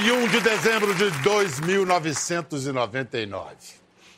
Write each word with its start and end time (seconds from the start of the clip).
31 0.00 0.28
de 0.28 0.40
dezembro 0.40 0.94
de 0.94 1.10
2999. 1.10 3.54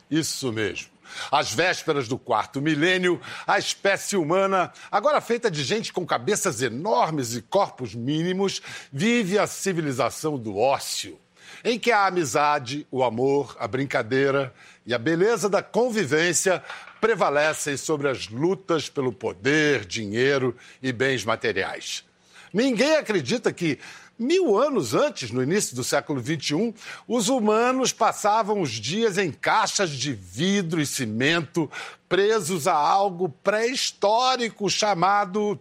Isso 0.08 0.52
mesmo. 0.52 0.86
Às 1.28 1.52
vésperas 1.52 2.06
do 2.06 2.16
quarto 2.16 2.60
milênio, 2.60 3.20
a 3.44 3.58
espécie 3.58 4.16
humana, 4.16 4.72
agora 4.92 5.20
feita 5.20 5.50
de 5.50 5.64
gente 5.64 5.92
com 5.92 6.06
cabeças 6.06 6.62
enormes 6.62 7.34
e 7.34 7.42
corpos 7.42 7.96
mínimos, 7.96 8.62
vive 8.92 9.40
a 9.40 9.46
civilização 9.48 10.38
do 10.38 10.56
ócio, 10.56 11.18
em 11.64 11.80
que 11.80 11.90
a 11.90 12.06
amizade, 12.06 12.86
o 12.88 13.02
amor, 13.02 13.56
a 13.58 13.66
brincadeira 13.66 14.54
e 14.86 14.94
a 14.94 14.98
beleza 14.98 15.48
da 15.48 15.64
convivência 15.64 16.62
prevalecem 17.00 17.76
sobre 17.76 18.08
as 18.08 18.28
lutas 18.28 18.88
pelo 18.88 19.12
poder, 19.12 19.84
dinheiro 19.84 20.56
e 20.80 20.92
bens 20.92 21.24
materiais. 21.24 22.04
Ninguém 22.52 22.96
acredita 22.96 23.52
que 23.52 23.80
Mil 24.22 24.56
anos 24.56 24.94
antes, 24.94 25.32
no 25.32 25.42
início 25.42 25.74
do 25.74 25.82
século 25.82 26.20
XXI, 26.20 26.72
os 27.08 27.28
humanos 27.28 27.92
passavam 27.92 28.60
os 28.60 28.70
dias 28.70 29.18
em 29.18 29.32
caixas 29.32 29.90
de 29.90 30.12
vidro 30.12 30.80
e 30.80 30.86
cimento, 30.86 31.68
presos 32.08 32.68
a 32.68 32.74
algo 32.74 33.28
pré-histórico 33.28 34.70
chamado 34.70 35.58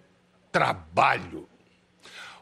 trabalho. 0.51 1.49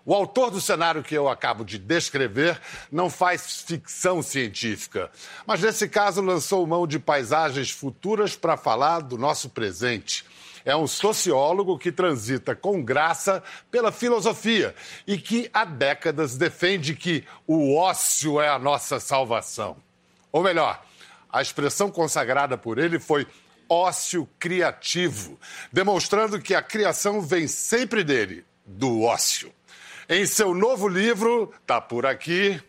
O 0.06 0.14
autor 0.14 0.52
do 0.52 0.60
cenário 0.60 1.04
que 1.04 1.16
eu 1.16 1.30
acabo 1.30 1.64
de 1.64 1.78
descrever 1.78 2.60
não 2.92 3.10
faz 3.10 3.62
ficção 3.62 4.22
científica, 4.22 5.10
mas 5.48 5.62
nesse 5.62 5.88
caso 5.88 6.22
lançou 6.22 6.68
mão 6.68 6.86
de 6.86 7.00
paisagens 7.00 7.72
futuras 7.72 8.36
para 8.36 8.58
falar 8.58 9.00
do 9.00 9.18
nosso 9.18 9.50
presente 9.50 10.26
é 10.66 10.76
um 10.76 10.88
sociólogo 10.88 11.78
que 11.78 11.92
transita 11.92 12.56
com 12.56 12.84
graça 12.84 13.44
pela 13.72 13.92
filosofia 13.92 14.76
e 15.06 15.18
que 15.18 15.50
há 15.54 15.66
décadas 15.66 16.38
defende 16.38 16.96
que 16.96 17.24
o 17.48 17.76
ócio 17.76 18.40
é 18.40 18.50
a 18.50 18.60
nossa 18.60 19.00
salvação. 19.00 19.78
Ou 20.32 20.44
melhor, 20.44 20.82
a 21.32 21.42
expressão 21.42 21.92
consagrada 21.92 22.58
por 22.58 22.78
ele 22.78 23.00
foi 23.00 23.28
ócio 23.70 24.28
criativo, 24.40 25.40
demonstrando 25.72 26.42
que 26.42 26.56
a 26.56 26.62
criação 26.62 27.22
vem 27.22 27.48
sempre 27.48 28.04
dele, 28.04 28.44
do 28.66 29.04
ócio. 29.04 29.52
Em 30.08 30.26
seu 30.26 30.56
novo 30.56 30.88
livro, 30.88 31.54
tá 31.68 31.80
por 31.80 32.06
aqui, 32.06 32.60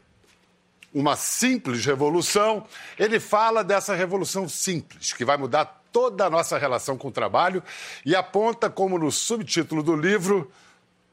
uma 0.93 1.17
simples 1.17 1.87
revolução, 1.87 2.67
ele 2.99 3.19
fala 3.19 3.65
dessa 3.65 3.95
revolução 3.95 4.49
simples 4.49 5.13
que 5.13 5.25
vai 5.25 5.39
mudar 5.39 5.80
toda 5.93 6.27
a 6.27 6.31
nossa 6.31 6.59
relação 6.59 6.97
com 6.97 7.09
o 7.09 7.13
trabalho 7.13 7.63
e 8.05 8.15
aponta 8.15 8.71
como 8.71 8.99
no 8.99 9.11
subtítulo 9.11 9.83
do 9.83 9.97
livro 9.97 10.51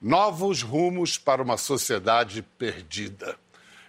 Novos 0.01 0.61
Rumos 0.61 1.17
para 1.17 1.41
uma 1.41 1.57
Sociedade 1.57 2.41
Perdida. 2.57 3.35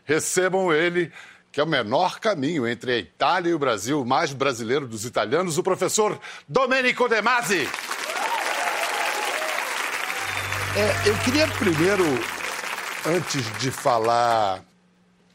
Recebam 0.05 0.73
ele, 0.73 1.13
que 1.53 1.61
é 1.61 1.63
o 1.63 1.67
menor 1.67 2.19
caminho 2.19 2.67
entre 2.67 2.93
a 2.93 2.99
Itália 2.99 3.51
e 3.51 3.55
o 3.55 3.59
Brasil, 3.59 4.05
mais 4.05 4.33
brasileiro 4.33 4.87
dos 4.87 5.05
italianos, 5.05 5.59
o 5.59 5.63
professor 5.63 6.19
Domenico 6.49 7.09
De 7.09 7.21
Masi. 7.21 7.69
É, 10.77 11.09
eu 11.09 11.19
queria 11.25 11.49
primeiro, 11.49 12.05
antes 13.05 13.59
de 13.59 13.71
falar 13.71 14.63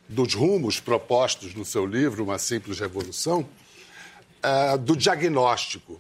dos 0.08 0.34
rumos 0.34 0.80
propostos 0.80 1.54
no 1.54 1.66
seu 1.66 1.86
livro, 1.86 2.24
Uma 2.24 2.38
Simples 2.40 2.80
Revolução, 2.80 3.48
uh, 4.44 4.78
do 4.78 4.96
diagnóstico. 4.96 6.00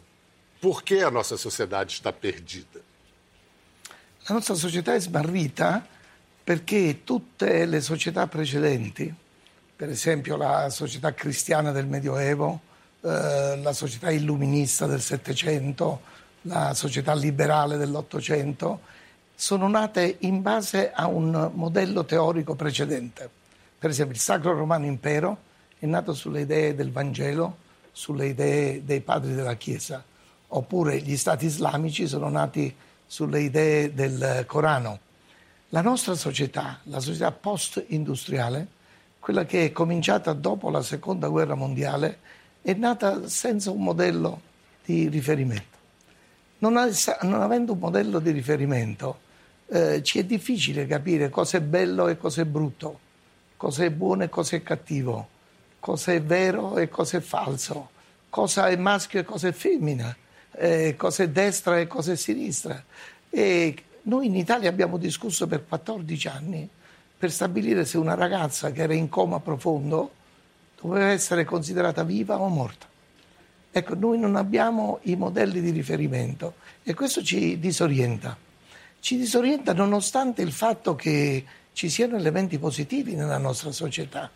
Por 0.62 0.84
que 0.84 1.00
a 1.00 1.12
nossa 1.12 1.38
sociedade 1.38 1.92
está 1.92 2.12
perdida? 2.12 2.82
La 4.28 4.36
nostra 4.36 4.56
società 4.56 4.94
è 4.94 5.00
smarrita 5.00 5.86
perché 6.44 7.04
tutte 7.04 7.66
le 7.66 7.82
società 7.82 8.28
precedenti, 8.28 9.14
per 9.76 9.90
esempio 9.90 10.38
la 10.38 10.70
società 10.70 11.14
cristiana 11.14 11.72
del 11.72 11.88
Medioevo, 11.88 12.62
eh, 13.02 13.60
la 13.62 13.74
società 13.74 14.12
illuminista 14.12 14.86
del 14.86 15.02
Settecento, 15.02 16.02
la 16.44 16.74
società 16.74 17.14
liberale 17.14 17.76
dell'Ottocento, 17.76 18.80
sono 19.36 19.68
nate 19.68 20.18
in 20.20 20.42
base 20.42 20.92
a 20.94 21.08
un 21.08 21.52
modello 21.54 22.06
teorico 22.06 22.56
precedente. 22.56 23.30
Per 23.78 23.90
esempio 23.90 24.16
il 24.16 24.22
Sacro 24.22 24.54
Romano 24.54 24.86
Impero 24.86 25.38
è 25.78 25.86
nato 25.86 26.14
sulle 26.14 26.42
idee 26.42 26.76
del 26.76 26.92
Vangelo, 26.92 27.58
sulle 27.94 28.28
idee 28.28 28.84
dei 28.84 29.02
padri 29.02 29.36
della 29.36 29.54
Chiesa, 29.54 30.04
oppure 30.48 31.00
gli 31.00 31.16
stati 31.16 31.46
islamici 31.46 32.08
sono 32.08 32.28
nati 32.28 32.76
sulle 33.06 33.42
idee 33.42 33.94
del 33.94 34.44
Corano. 34.48 35.00
La 35.70 35.82
nostra 35.82 36.16
società, 36.16 36.80
la 36.84 37.00
società 37.00 37.32
post-industriale, 37.32 38.68
quella 39.20 39.46
che 39.46 39.66
è 39.66 39.72
cominciata 39.72 40.34
dopo 40.34 40.70
la 40.70 40.82
seconda 40.82 41.28
guerra 41.28 41.56
mondiale, 41.56 42.20
è 42.62 42.74
nata 42.74 43.28
senza 43.28 43.72
un 43.72 43.84
modello 43.84 44.42
di 44.84 45.08
riferimento. 45.08 45.78
Non, 46.60 46.78
avendo 46.78 47.74
un 47.74 47.80
modello 47.80 48.20
di 48.20 48.32
riferimento, 48.32 49.20
eh, 49.68 50.02
ci 50.02 50.20
è 50.20 50.24
difficile 50.24 50.88
capire 50.88 51.30
cosa 51.30 51.58
è 51.58 51.62
bello 51.62 52.08
e 52.08 52.18
cosa 52.18 52.42
è 52.42 52.46
brutto, 52.46 53.00
cosa 53.56 53.84
è 53.84 53.92
buono 53.92 54.24
e 54.24 54.30
cosa 54.30 54.56
è 54.56 54.64
cattivo 54.64 55.30
cosa 55.84 56.14
è 56.14 56.22
vero 56.22 56.78
e 56.78 56.88
cosa 56.88 57.18
è 57.18 57.20
falso, 57.20 57.90
cosa 58.30 58.70
è 58.70 58.76
maschio 58.78 59.20
e 59.20 59.26
cosa 59.26 59.50
è 59.50 59.52
femmina, 59.52 60.16
eh, 60.52 60.96
cosa 60.96 61.24
è 61.24 61.28
destra 61.28 61.78
e 61.78 61.88
cosa 61.88 62.14
è 62.14 62.16
sinistra. 62.16 62.82
E 63.30 63.76
noi 64.04 64.28
in 64.28 64.36
Italia 64.38 64.70
abbiamo 64.70 64.96
discusso 64.96 65.46
per 65.46 65.66
14 65.68 66.28
anni 66.30 66.70
per 67.18 67.32
stabilire 67.32 67.84
se 67.84 67.98
una 67.98 68.14
ragazza 68.14 68.72
che 68.72 68.84
era 68.84 68.94
in 68.94 69.10
coma 69.10 69.42
profondo 69.42 70.12
doveva 70.80 71.08
essere 71.08 71.44
considerata 71.44 72.04
viva 72.04 72.40
o 72.40 72.48
morta. 72.48 72.88
Ecco, 73.70 73.96
noi 73.96 74.18
non 74.18 74.38
abbiamo 74.38 75.00
i 75.02 75.18
modelli 75.18 75.60
di 75.60 75.72
riferimento 75.72 76.54
e 76.82 76.94
questo 76.94 77.22
ci 77.22 77.60
disorienta. 77.60 78.38
Ci 79.02 79.18
disorienta 79.18 79.74
nonostante 79.74 80.44
il 80.44 80.54
fatto 80.54 80.96
che 80.96 81.44
ci 81.74 81.90
siano 81.90 82.16
elementi 82.16 82.58
positivi 82.58 83.16
nella 83.16 83.38
nostra 83.38 83.74
società. 83.74 84.32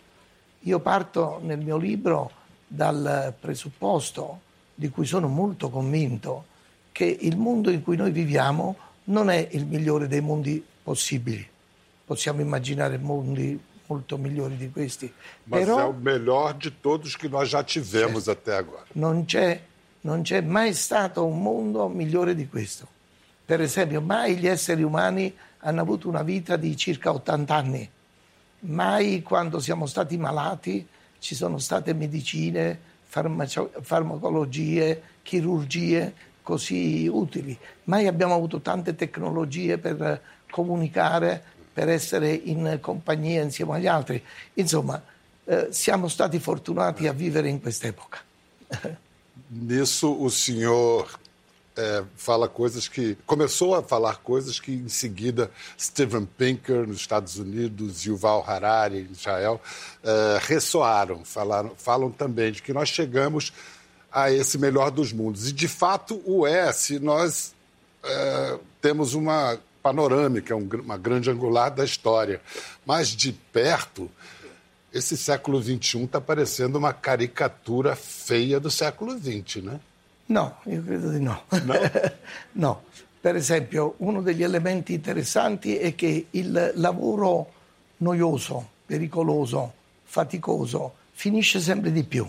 Io 0.62 0.80
parto 0.80 1.40
nel 1.44 1.60
mio 1.60 1.78
libro 1.78 2.32
dal 2.68 3.34
presupposto, 3.40 4.42
di 4.74 4.90
cui 4.90 5.06
sono 5.06 5.28
molto 5.28 5.70
convinto, 5.70 6.46
che 6.92 7.06
il 7.06 7.38
mondo 7.38 7.70
in 7.70 7.82
cui 7.84 7.96
noi 7.96 8.12
viviamo 8.12 8.76
non 9.06 9.30
è 9.30 9.48
il 9.52 9.66
migliore 9.66 10.08
dei 10.08 10.22
mondi 10.22 10.64
possibili. 10.84 11.48
Possiamo 12.06 12.42
immaginare 12.42 12.98
mondi 12.98 13.60
molto 13.88 14.18
migliori 14.18 14.58
di 14.58 14.70
questi. 14.70 15.12
Mas 15.44 15.60
Però, 15.60 15.88
è 15.88 15.90
il 15.90 16.02
melhor 16.02 16.56
di 16.56 16.74
todos 16.82 17.16
che 17.16 17.28
noi 17.28 17.48
già 17.48 17.64
tivemos 17.64 18.24
certo, 18.24 18.32
até 18.32 18.54
agora. 18.54 18.86
Non 18.94 19.26
c'è, 19.26 19.62
non 20.02 20.22
c'è 20.22 20.42
mai 20.42 20.74
stato 20.74 21.26
un 21.26 21.42
mondo 21.42 21.88
migliore 21.88 22.36
di 22.36 22.48
questo. 22.48 22.88
Per 23.46 23.62
esempio, 23.62 24.02
mai 24.02 24.36
gli 24.36 24.48
esseri 24.48 24.84
umani 24.84 25.34
hanno 25.60 25.82
avuto 25.82 26.10
una 26.10 26.24
vita 26.24 26.58
di 26.58 26.76
circa 26.76 27.12
80 27.12 27.56
anni 27.56 27.90
mai 28.60 29.22
quando 29.22 29.60
siamo 29.60 29.86
stati 29.86 30.18
malati 30.18 30.86
ci 31.20 31.36
sono 31.36 31.58
state 31.58 31.94
medicine, 31.94 32.80
farmaco- 33.04 33.72
farmacologie, 33.82 35.02
chirurgie 35.24 36.14
così 36.42 37.08
utili. 37.08 37.58
Mai 37.86 38.08
abbiamo 38.08 38.34
avuto 38.34 38.62
tante 38.62 38.96
tecnologie 38.96 39.78
per 39.78 40.22
comunicare, 40.50 41.44
per 41.74 41.90
essere 41.90 42.32
in 42.32 42.78
compagnia 42.82 43.42
insieme 43.42 43.76
agli 43.76 43.88
altri. 43.88 44.24
Insomma, 44.54 45.02
eh, 45.44 45.68
siamo 45.72 46.08
stati 46.08 46.40
fortunati 46.40 47.08
a 47.08 47.14
vivere 47.14 47.50
in 47.50 47.62
quest'epoca. 47.62 48.20
Nisso 49.50 50.08
o 50.08 50.30
signor 50.30 51.20
é, 51.78 52.04
fala 52.16 52.50
coisas 52.50 52.88
que. 52.88 53.18
Começou 53.26 53.76
a 53.76 53.84
falar 53.84 54.18
coisas 54.18 54.60
que, 54.60 54.72
em 54.72 54.90
seguida, 54.90 55.52
Steven 55.80 56.26
Pinker, 56.26 56.88
nos 56.88 56.98
Estados 56.98 57.38
Unidos, 57.38 58.06
e 58.06 58.12
o 58.12 58.18
Val 58.18 58.44
Harari, 58.46 59.08
em 59.10 59.12
Israel, 59.12 59.62
é, 60.04 60.40
ressoaram, 60.42 61.24
falaram, 61.24 61.74
falam 61.78 62.12
também 62.12 62.52
de 62.52 62.62
que 62.62 62.74
nós 62.74 62.90
chegamos 62.90 63.54
a 64.12 64.32
esse 64.32 64.58
melhor 64.58 64.90
dos 64.90 65.14
mundos. 65.14 65.50
E, 65.50 65.54
de 65.54 65.68
fato, 65.68 66.22
o 66.26 66.48
é, 66.48 66.74
se 66.74 67.00
nós 67.00 67.54
é, 68.04 68.60
temos 68.82 69.14
uma 69.14 69.60
panorâmica, 69.84 70.56
uma 70.56 70.98
grande 70.98 71.30
angular 71.30 71.70
da 71.70 71.86
história. 71.86 72.42
Mas, 72.86 73.10
de 73.10 73.32
perto, 73.32 74.10
esse 74.92 75.16
século 75.16 75.62
XXI 75.62 76.04
está 76.04 76.20
parecendo 76.20 76.78
uma 76.78 76.92
caricatura 76.92 77.96
feia 77.96 78.60
do 78.60 78.72
século 78.72 79.18
XX, 79.18 79.64
né? 79.64 79.80
No, 80.28 80.58
io 80.66 80.84
credo 80.84 81.10
di 81.10 81.22
no. 81.22 81.44
No? 81.64 81.74
no. 82.54 82.84
Per 83.20 83.36
esempio, 83.36 83.96
uno 83.98 84.22
degli 84.22 84.44
elementi 84.44 84.94
interessanti 84.94 85.78
è 85.78 85.96
che 85.96 86.28
il 86.32 86.72
lavoro 86.76 87.52
noioso, 87.98 88.70
pericoloso, 88.86 89.74
faticoso 90.04 90.94
finisce 91.12 91.60
sempre 91.60 91.92
di 91.92 92.04
più 92.04 92.26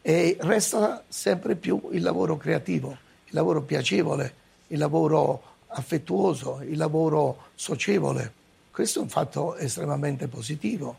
e 0.00 0.36
resta 0.40 1.02
sempre 1.08 1.56
più 1.56 1.88
il 1.92 2.02
lavoro 2.02 2.36
creativo, 2.36 2.90
il 3.26 3.34
lavoro 3.34 3.62
piacevole, 3.62 4.34
il 4.68 4.78
lavoro 4.78 5.42
affettuoso, 5.68 6.60
il 6.62 6.76
lavoro 6.76 7.48
socievole. 7.54 8.32
Questo 8.70 9.00
è 9.00 9.02
un 9.02 9.08
fatto 9.08 9.56
estremamente 9.56 10.28
positivo. 10.28 10.98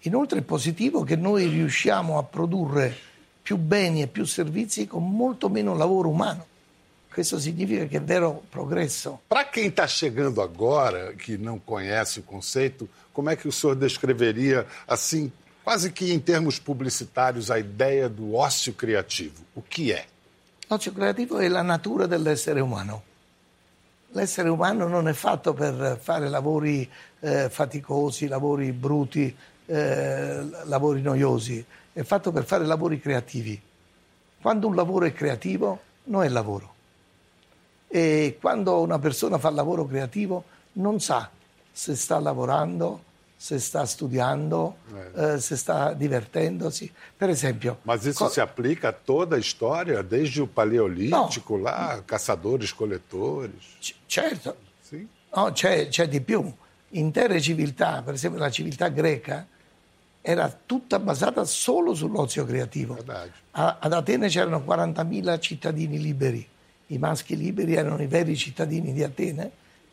Inoltre 0.00 0.40
è 0.40 0.42
positivo 0.42 1.02
che 1.04 1.16
noi 1.16 1.46
riusciamo 1.46 2.18
a 2.18 2.22
produrre 2.24 2.96
più 3.42 3.56
beni 3.56 4.02
e 4.02 4.06
più 4.06 4.24
servizi 4.24 4.86
con 4.86 5.10
molto 5.10 5.48
meno 5.48 5.74
lavoro 5.74 6.08
umano. 6.08 6.46
Questo 7.12 7.38
significa 7.38 7.84
che 7.84 7.98
è 7.98 8.02
vero 8.02 8.42
progresso. 8.48 9.20
Para 9.28 9.44
quem 9.44 9.66
está 9.66 9.86
chegando 9.86 10.40
agora, 10.40 11.12
que 11.12 11.36
não 11.36 11.58
conhece 11.58 12.20
o 12.20 12.22
conceito, 12.22 12.88
como 13.12 13.28
é 13.28 13.36
que 13.36 13.46
o 13.46 13.52
senhor 13.52 13.76
descreveria, 13.76 14.66
assim, 14.88 15.30
quase 15.62 15.92
que 15.92 16.10
em 16.12 16.18
termos 16.18 16.58
publicitários, 16.58 17.50
a 17.50 17.58
ideia 17.58 18.08
do 18.08 18.34
ócio 18.34 18.72
criativo? 18.72 19.42
O 19.54 19.60
que 19.60 19.92
é? 19.92 20.06
L'ozio 20.70 20.92
creativo 20.92 21.38
è 21.38 21.48
la 21.48 21.60
natura 21.60 22.06
dell'essere 22.06 22.60
umano. 22.60 23.02
L'essere 24.12 24.48
umano 24.48 24.88
non 24.88 25.06
è 25.06 25.12
fatto 25.12 25.52
per 25.52 25.98
fare 26.00 26.30
lavori 26.30 26.88
eh, 27.20 27.50
faticosi, 27.50 28.26
lavori 28.26 28.72
bruti, 28.72 29.36
eh, 29.66 30.42
lavori 30.64 31.02
noiosi, 31.02 31.62
è 31.92 32.02
fatto 32.02 32.32
per 32.32 32.44
fare 32.44 32.64
lavori 32.64 33.00
creativi. 33.00 33.60
Quando 34.40 34.66
un 34.66 34.74
lavoro 34.74 35.04
è 35.04 35.12
creativo, 35.12 35.80
non 36.04 36.24
è 36.24 36.28
lavoro. 36.28 36.74
E 37.88 38.38
quando 38.40 38.80
una 38.80 38.98
persona 38.98 39.38
fa 39.38 39.50
lavoro 39.50 39.86
creativo, 39.86 40.44
non 40.74 41.00
sa 41.00 41.30
se 41.70 41.94
sta 41.94 42.18
lavorando, 42.18 43.04
se 43.36 43.58
sta 43.58 43.84
studiando, 43.84 44.76
eh. 45.14 45.34
Eh, 45.34 45.40
se 45.40 45.56
sta 45.56 45.92
divertendosi. 45.92 46.90
Per 47.16 47.28
esempio. 47.28 47.78
Mas 47.82 48.04
isso 48.04 48.24
co- 48.24 48.30
se 48.30 48.40
applica 48.40 48.88
a 48.88 48.92
toda 48.92 49.36
a 49.36 49.38
história, 49.38 50.02
desde 50.02 50.40
o 50.40 50.46
paleolítico, 50.46 51.56
no. 51.56 51.62
lá, 51.62 52.02
caçadores, 52.06 52.72
coletores. 52.72 53.94
Certo. 54.06 54.56
Sì. 54.80 55.06
No, 55.34 55.52
c'è, 55.52 55.88
c'è 55.88 56.08
di 56.08 56.20
più. 56.20 56.52
Intere 56.90 57.40
civiltà, 57.40 58.02
per 58.02 58.14
esempio 58.14 58.38
la 58.38 58.50
civiltà 58.50 58.88
greca, 58.88 59.46
era 60.22 60.56
tutta 60.64 61.00
basata 61.00 61.44
solo 61.44 61.94
sull'ozio 61.94 62.46
creativo. 62.46 62.96
A, 63.50 63.78
ad 63.80 63.92
Atene 63.92 64.28
c'erano 64.28 64.62
40.000 64.64 65.40
cittadini 65.40 66.00
liberi, 66.00 66.48
i 66.86 66.98
maschi 66.98 67.36
liberi 67.36 67.74
erano 67.74 68.00
i 68.00 68.06
veri 68.06 68.36
cittadini 68.36 68.92
di 68.92 69.02
Atene, 69.02 69.50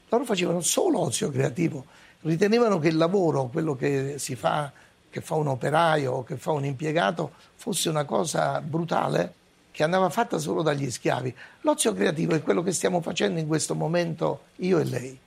loro 0.10 0.24
facevano 0.26 0.62
solo 0.62 1.00
ozio 1.00 1.32
creativo, 1.32 1.86
ritenevano 2.22 2.78
che 2.80 2.90
il 2.90 2.98
lavoro, 2.98 3.48
quello 3.48 3.76
che 3.76 4.16
si 4.18 4.36
fa, 4.36 4.72
che 5.10 5.22
fa 5.22 5.36
un 5.36 5.48
operaio 5.48 6.14
o 6.14 6.24
che 6.24 6.38
fa 6.38 6.52
un 6.52 6.66
impiegato, 6.66 7.32
fosse 7.56 7.90
una 7.90 8.06
cosa 8.06 8.62
brutale 8.62 9.34
che 9.72 9.84
andava 9.84 10.10
fatta 10.10 10.38
solo 10.38 10.62
dagli 10.62 10.90
schiavi. 10.90 11.34
L'ozio 11.62 11.94
creativo 11.94 12.36
è 12.36 12.42
quello 12.42 12.62
che 12.62 12.72
stiamo 12.72 13.02
facendo 13.02 13.40
in 13.40 13.48
questo 13.48 13.76
momento 13.76 14.42
io 14.58 14.80
e 14.80 14.84
lei. 14.84 15.20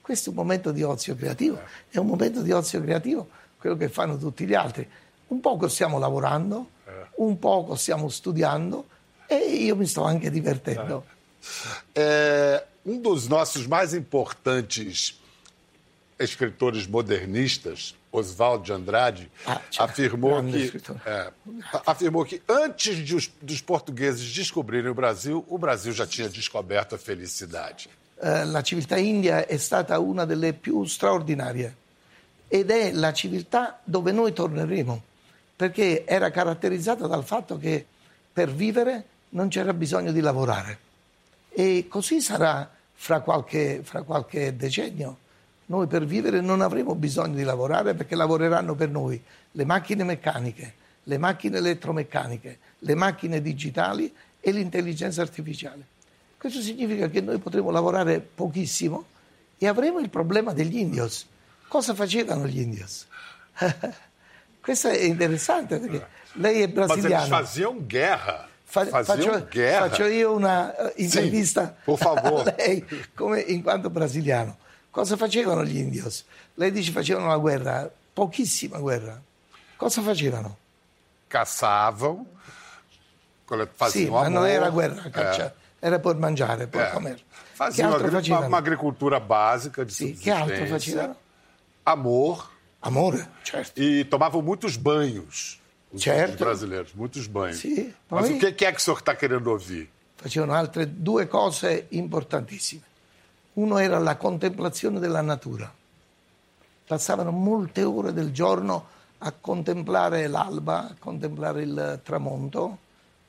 Questo 0.00 0.30
è 0.30 0.32
un 0.32 0.38
momento 0.38 0.72
di 0.72 0.82
ozio 0.82 1.14
creativo, 1.16 1.60
è 1.90 1.98
un 1.98 2.06
momento 2.06 2.40
di 2.40 2.50
ozio 2.50 2.80
creativo 2.80 3.28
quello 3.58 3.76
che 3.76 3.88
fanno 3.88 4.16
tutti 4.16 4.46
gli 4.46 4.54
altri. 4.54 4.88
Un 5.28 5.40
poco 5.40 5.68
stiamo 5.68 5.98
lavorando, 5.98 6.70
un 7.16 7.38
poco 7.38 7.74
stiamo 7.74 8.08
studiando 8.08 8.86
e 9.26 9.36
io 9.36 9.76
mi 9.76 9.86
sto 9.86 10.04
anche 10.04 10.30
divertendo. 10.30 11.04
É, 11.94 12.64
um 12.84 13.00
dos 13.00 13.28
nossos 13.28 13.66
mais 13.66 13.94
importantes 13.94 15.20
escritores 16.18 16.86
modernistas, 16.86 17.94
Oswald 18.10 18.64
de 18.64 18.72
Andrade, 18.72 19.30
ah, 19.46 19.60
afirmou, 19.78 20.42
que, 20.42 20.82
é, 21.06 21.32
afirmou 21.86 22.24
que 22.24 22.42
antes 22.48 23.12
os, 23.12 23.30
dos 23.40 23.60
portugueses 23.60 24.32
descobrirem 24.32 24.90
o 24.90 24.94
Brasil, 24.94 25.44
o 25.48 25.56
Brasil 25.56 25.92
já 25.92 26.06
tinha 26.06 26.28
descoberto 26.28 26.94
a 26.94 26.98
felicidade. 26.98 27.88
Uh, 28.20 28.50
la 28.50 28.62
civiltà 28.62 28.98
india 28.98 29.46
è 29.46 29.56
stata 29.58 29.96
una 30.00 30.24
delle 30.24 30.52
più 30.52 30.84
straordinarie 30.84 31.76
ed 32.48 32.70
è 32.70 32.92
la 32.92 33.12
civiltà 33.12 33.78
dove 33.84 34.10
noi 34.10 34.32
torneremo, 34.32 35.02
perché 35.54 36.04
era 36.06 36.30
caratterizzata 36.30 37.06
dal 37.06 37.24
fatto 37.24 37.58
che 37.58 37.84
per 38.32 38.50
vivere 38.50 39.04
non 39.30 39.48
c'era 39.48 39.74
bisogno 39.74 40.12
di 40.12 40.20
lavorare. 40.20 40.78
E 41.50 41.86
così 41.88 42.20
sarà 42.20 42.68
fra 42.94 43.20
qualche, 43.20 43.80
fra 43.82 44.02
qualche 44.02 44.56
decennio. 44.56 45.18
Noi 45.66 45.86
per 45.86 46.06
vivere 46.06 46.40
non 46.40 46.62
avremo 46.62 46.94
bisogno 46.94 47.34
di 47.34 47.42
lavorare 47.42 47.94
perché 47.94 48.16
lavoreranno 48.16 48.74
per 48.74 48.88
noi 48.88 49.22
le 49.52 49.64
macchine 49.64 50.02
meccaniche, 50.02 50.74
le 51.02 51.18
macchine 51.18 51.58
elettromeccaniche, 51.58 52.58
le 52.78 52.94
macchine 52.94 53.42
digitali 53.42 54.12
e 54.40 54.50
l'intelligenza 54.52 55.20
artificiale. 55.20 55.84
Questo 56.38 56.60
significa 56.60 57.08
che 57.08 57.20
noi 57.20 57.38
potremo 57.38 57.70
lavorare 57.70 58.20
pochissimo 58.20 59.04
e 59.58 59.66
avremo 59.66 59.98
il 59.98 60.08
problema 60.08 60.52
degli 60.52 60.78
indios 60.78 61.26
Cosa 61.68 61.94
facevano 61.94 62.46
gli 62.46 62.60
indios? 62.60 63.06
Questo 64.60 64.88
è 64.88 64.98
interessante 64.98 65.78
perché 65.78 66.06
lei 66.32 66.62
è 66.62 66.68
brasiliana. 66.68 67.26
Ma 67.28 67.38
faziam 67.38 67.86
guerra. 67.86 68.48
Fa, 68.64 68.84
faccio, 68.84 69.46
guerra. 69.50 69.88
faccio, 69.88 70.04
io 70.04 70.32
una 70.32 70.74
uh, 70.76 70.92
intervista 70.96 71.68
sì, 71.68 71.84
por 71.84 71.98
favor. 71.98 72.48
a 72.48 72.54
lei 72.56 72.84
come 73.14 73.40
in 73.40 73.62
quanto 73.62 73.88
brasiliano. 73.88 74.58
Cosa 74.90 75.16
facevano 75.16 75.64
gli 75.64 75.76
indios? 75.76 76.24
Lei 76.54 76.70
dice 76.72 76.90
facevano 76.90 77.28
la 77.28 77.38
guerra, 77.38 77.90
pochissima 78.12 78.78
guerra. 78.78 79.20
Cosa 79.76 80.02
facevano? 80.02 80.56
Faziam 83.74 84.04
Sì, 84.04 84.10
ma 84.10 84.28
non 84.28 84.46
era 84.46 84.68
guerra, 84.68 85.08
caccia, 85.08 85.46
eh. 85.46 85.86
era 85.86 85.98
per 85.98 86.16
mangiare, 86.16 86.66
per 86.66 86.86
eh. 86.86 86.90
comer. 86.90 87.22
Faziam 87.52 87.92
uma, 88.46 88.56
agricultura 88.58 89.20
básica 89.20 89.82
de 89.82 89.90
sì, 89.90 90.12
Che 90.14 90.30
altro 90.30 90.66
facevano? 90.66 91.16
Amor. 91.92 92.50
Amor, 92.80 93.26
certo. 93.42 93.80
E 93.80 94.04
tomavam 94.04 94.40
muitos 94.40 94.76
banhos. 94.76 95.60
Os 95.92 96.02
certo. 96.02 96.38
brasileiros, 96.38 96.92
muitos 96.94 97.26
banhos. 97.26 97.58
Sì, 97.58 97.94
Mas 98.10 98.30
o 98.30 98.38
que 98.38 98.64
é 98.64 98.72
que 98.72 98.78
o 98.78 98.80
senhor 98.80 98.98
está 98.98 99.14
querendo 99.14 99.50
ouvir? 99.50 99.88
Facevano 100.16 100.52
altre 100.52 100.86
due 100.86 101.26
cose 101.26 101.86
importantissime. 101.92 102.82
Uno 103.54 103.78
era 103.78 103.98
la 103.98 104.16
contemplazione 104.16 105.00
della 105.00 105.22
natura. 105.22 105.72
Passavano 106.86 107.30
molte 107.30 107.82
ore 107.82 108.12
del 108.12 108.32
giorno 108.32 108.86
a 109.18 109.32
contemplare 109.32 110.28
l'alba, 110.28 110.90
a 110.90 110.94
contemplare 110.98 111.62
il 111.62 112.00
tramonto, 112.04 112.78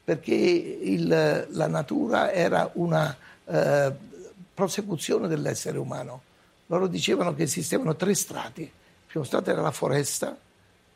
perché 0.03 0.33
il, 0.33 1.47
la 1.50 1.67
natura 1.67 2.31
era 2.31 2.69
una 2.73 3.16
eh, 3.45 3.92
prosecuzione 4.54 5.28
dell'essere 5.28 5.78
umano 5.78 6.21
loro 6.71 6.88
dicevano 6.88 7.33
che 7.33 7.44
esistevano 7.44 7.95
tre 7.95 8.14
strati. 8.14 8.61
Il 8.61 8.71
primo 9.07 9.26
strato 9.26 9.49
era 9.49 9.61
la 9.61 9.71
foresta, 9.71 10.38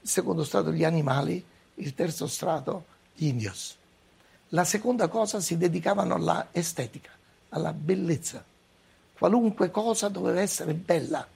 il 0.01 0.07
secondo 0.09 0.43
strato 0.43 0.71
gli 0.71 0.83
animali, 0.83 1.43
il 1.75 1.93
terzo 1.95 2.27
strato 2.27 2.85
gli 3.15 3.25
indios. 3.25 3.75
La 4.49 4.65
seconda 4.65 5.07
cosa 5.07 5.39
si 5.39 5.57
dedicavano 5.57 6.13
alla 6.13 6.49
estetica, 6.51 7.09
alla 7.49 7.73
bellezza. 7.73 8.43
Qualunque 9.17 9.71
cosa 9.71 10.09
doveva 10.09 10.41
essere 10.41 10.73
bella. 10.73 11.27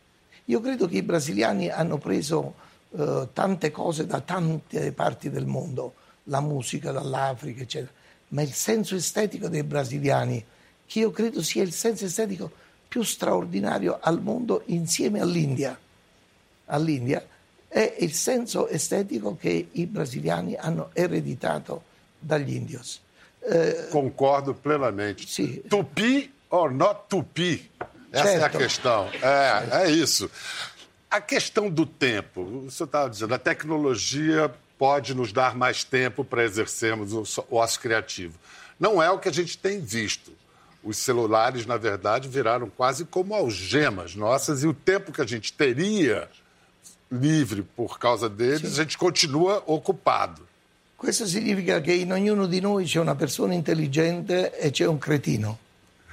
Io 0.45 0.61
credo 0.61 0.87
che 0.87 0.97
i 0.97 1.01
brasiliani 1.01 1.69
hanno 1.69 1.97
preso 1.97 2.53
eh, 2.91 3.29
tante 3.33 3.71
cose 3.71 4.05
da 4.05 4.21
tante 4.21 4.91
parti 4.91 5.31
del 5.31 5.47
mondo, 5.47 5.95
la 6.25 6.41
musica 6.41 6.91
dall'Africa, 6.91 7.63
eccetera, 7.63 7.91
ma 8.29 8.43
il 8.43 8.53
senso 8.53 8.95
estetico 8.95 9.47
dei 9.47 9.63
brasiliani, 9.63 10.45
che 10.85 10.99
io 10.99 11.09
credo 11.09 11.41
sia 11.41 11.63
il 11.63 11.73
senso 11.73 12.05
estetico 12.05 12.65
più 12.87 13.03
straordinario 13.03 13.97
al 14.01 14.21
mondo 14.21 14.63
insieme 14.67 15.19
all'India. 15.19 15.77
all'India 16.67 17.25
è 17.67 17.97
il 17.99 18.13
senso 18.13 18.67
estetico 18.67 19.35
che 19.35 19.69
i 19.71 19.85
brasiliani 19.85 20.55
hanno 20.55 20.89
ereditato 20.93 21.83
dagli 22.19 22.55
indios. 22.55 23.01
Eh, 23.39 23.87
Concordo 23.89 24.53
plenamente. 24.53 25.25
Sì. 25.25 25.61
Tupi 25.67 26.31
or 26.49 26.71
not 26.71 27.07
tupi? 27.07 27.69
Essa 28.09 28.23
certo. 28.23 28.41
é 28.41 28.45
a 28.45 28.49
questão. 28.49 29.09
É, 29.21 29.83
é 29.83 29.91
isso. 29.91 30.29
A 31.09 31.21
questão 31.21 31.69
do 31.69 31.85
tempo. 31.85 32.41
O 32.41 32.71
senhor 32.71 32.87
estava 32.87 33.09
dizendo, 33.09 33.33
a 33.33 33.39
tecnologia 33.39 34.53
pode 34.77 35.13
nos 35.13 35.31
dar 35.31 35.55
mais 35.55 35.83
tempo 35.83 36.23
para 36.23 36.43
exercermos 36.43 37.13
o 37.13 37.43
ócio 37.51 37.79
criativo. 37.81 38.37
Não 38.79 39.01
é 39.01 39.09
o 39.09 39.19
que 39.19 39.27
a 39.27 39.33
gente 39.33 39.57
tem 39.57 39.79
visto 39.79 40.31
os 40.87 40.97
celulares, 40.97 41.65
na 41.65 41.75
verdade, 41.75 42.29
viraram 42.29 42.69
quase 42.69 43.03
como 43.03 43.35
algemas 43.35 44.15
nossas 44.15 44.63
e 44.63 44.67
o 44.67 44.73
tempo 44.73 45.11
que 45.11 45.21
a 45.21 45.25
gente 45.25 45.51
teria 45.51 46.29
livre 47.11 47.61
por 47.75 47.99
causa 47.99 48.29
deles, 48.29 48.61
Sim. 48.61 48.67
a 48.67 48.83
gente 48.83 48.97
continua 48.97 49.61
ocupado. 49.65 50.47
Questo 50.95 51.27
significa 51.27 51.81
che 51.81 51.93
in 51.93 52.11
ognuno 52.11 52.47
di 52.47 52.61
noi 52.61 52.85
c'è 52.85 52.99
una 52.99 53.15
persona 53.15 53.53
intelligente 53.53 54.57
e 54.57 54.71
c'è 54.71 54.87
un 54.87 54.97
cretino. 54.97 55.59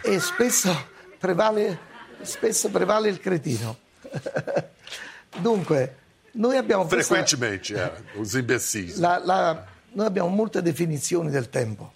E 0.02 0.18
spesso 0.18 0.76
prevale, 1.18 1.78
spesso 2.22 2.68
prevale 2.68 3.08
il 3.08 3.18
cretino. 3.18 3.78
Dunque, 5.38 5.96
noi 6.32 6.56
abbiamo... 6.56 6.86
Frequentemente, 6.86 7.72
questa, 7.72 7.96
eh, 7.96 8.18
os 8.18 8.34
imbecis. 8.34 8.98
La, 8.98 9.22
la, 9.24 9.64
noi 9.92 10.06
abbiamo 10.06 10.28
molte 10.28 10.60
definizioni 10.60 11.30
del 11.30 11.48
tempo 11.48 11.92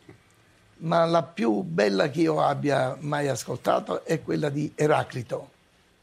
ma 0.78 1.04
la 1.04 1.22
più 1.22 1.62
bella 1.62 2.10
che 2.10 2.20
io 2.22 2.40
abbia 2.40 2.96
mai 3.00 3.28
ascoltato 3.28 4.04
è 4.04 4.22
quella 4.22 4.48
di 4.48 4.72
Eraclito, 4.74 5.50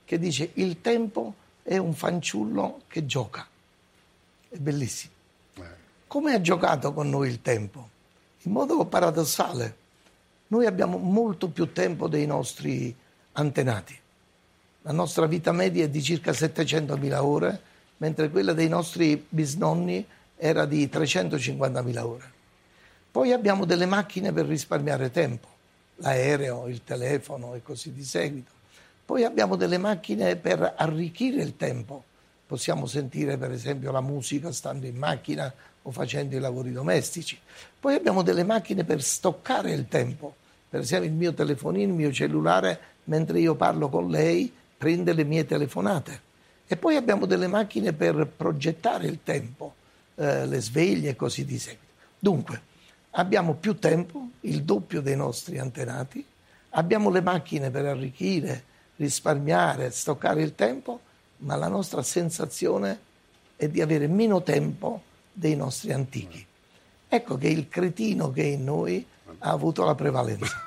che 0.03 0.19
dice 0.19 0.51
il 0.53 0.81
tempo 0.81 1.35
è 1.63 1.77
un 1.77 1.93
fanciullo 1.93 2.81
che 2.87 3.05
gioca. 3.05 3.47
È 4.49 4.57
bellissimo. 4.57 5.13
Come 6.07 6.33
ha 6.33 6.41
giocato 6.41 6.93
con 6.93 7.09
noi 7.09 7.29
il 7.29 7.41
tempo? 7.41 7.89
In 8.43 8.51
modo 8.51 8.85
paradossale. 8.85 9.83
Noi 10.47 10.65
abbiamo 10.65 10.97
molto 10.97 11.49
più 11.49 11.71
tempo 11.73 12.07
dei 12.07 12.25
nostri 12.25 12.95
antenati. 13.33 13.97
La 14.83 14.91
nostra 14.91 15.25
vita 15.25 15.51
media 15.51 15.85
è 15.85 15.89
di 15.89 16.01
circa 16.03 16.31
700.000 16.31 17.15
ore, 17.15 17.61
mentre 17.97 18.29
quella 18.29 18.53
dei 18.53 18.69
nostri 18.69 19.25
bisnonni 19.27 20.05
era 20.37 20.65
di 20.65 20.85
350.000 20.85 21.99
ore. 22.03 22.33
Poi 23.15 23.31
abbiamo 23.31 23.63
delle 23.63 23.85
macchine 23.85 24.33
per 24.33 24.45
risparmiare 24.45 25.09
tempo, 25.09 25.47
l'aereo, 25.99 26.67
il 26.67 26.83
telefono 26.83 27.55
e 27.55 27.63
così 27.63 27.93
di 27.93 28.03
seguito. 28.03 28.51
Poi 29.05 29.23
abbiamo 29.23 29.55
delle 29.55 29.77
macchine 29.77 30.35
per 30.35 30.73
arricchire 30.75 31.41
il 31.41 31.55
tempo. 31.55 32.03
Possiamo 32.45 32.87
sentire 32.87 33.37
per 33.37 33.51
esempio 33.51 33.93
la 33.93 34.01
musica 34.01 34.51
stando 34.51 34.85
in 34.85 34.97
macchina 34.97 35.49
o 35.83 35.91
facendo 35.91 36.35
i 36.35 36.41
lavori 36.41 36.73
domestici. 36.73 37.39
Poi 37.79 37.95
abbiamo 37.95 38.21
delle 38.21 38.43
macchine 38.43 38.83
per 38.83 39.01
stoccare 39.01 39.71
il 39.71 39.87
tempo. 39.87 40.35
Per 40.67 40.81
esempio 40.81 41.07
il 41.07 41.15
mio 41.15 41.33
telefonino, 41.33 41.93
il 41.93 41.97
mio 41.97 42.11
cellulare, 42.11 42.79
mentre 43.05 43.39
io 43.39 43.55
parlo 43.55 43.87
con 43.87 44.09
lei, 44.09 44.53
prende 44.77 45.13
le 45.13 45.23
mie 45.23 45.45
telefonate. 45.45 46.21
E 46.67 46.75
poi 46.75 46.97
abbiamo 46.97 47.25
delle 47.25 47.47
macchine 47.47 47.93
per 47.93 48.27
progettare 48.27 49.07
il 49.07 49.19
tempo, 49.23 49.73
eh, 50.15 50.45
le 50.45 50.59
sveglie 50.59 51.11
e 51.11 51.15
così 51.15 51.45
di 51.45 51.57
seguito. 51.57 51.93
Dunque, 52.19 52.73
abbiamo 53.17 53.53
più 53.55 53.77
tempo, 53.77 54.29
il 54.41 54.63
doppio 54.63 55.01
dei 55.01 55.15
nostri 55.15 55.57
antenati, 55.57 56.25
abbiamo 56.71 57.09
le 57.09 57.21
macchine 57.21 57.69
per 57.69 57.85
arricchire, 57.85 58.63
risparmiare, 58.97 59.91
stoccare 59.91 60.41
il 60.41 60.55
tempo, 60.55 60.99
ma 61.37 61.55
la 61.55 61.67
nostra 61.67 62.01
sensazione 62.01 62.99
è 63.55 63.67
di 63.67 63.81
avere 63.81 64.07
meno 64.07 64.41
tempo 64.43 65.01
dei 65.31 65.55
nostri 65.55 65.91
antichi. 65.91 66.45
Ecco 67.07 67.37
che 67.37 67.47
il 67.47 67.69
cretino 67.69 68.31
che 68.31 68.41
è 68.41 68.47
in 68.47 68.63
noi 68.63 69.05
ha 69.39 69.49
avuto 69.49 69.83
la 69.83 69.95
prevalenza. 69.95 70.63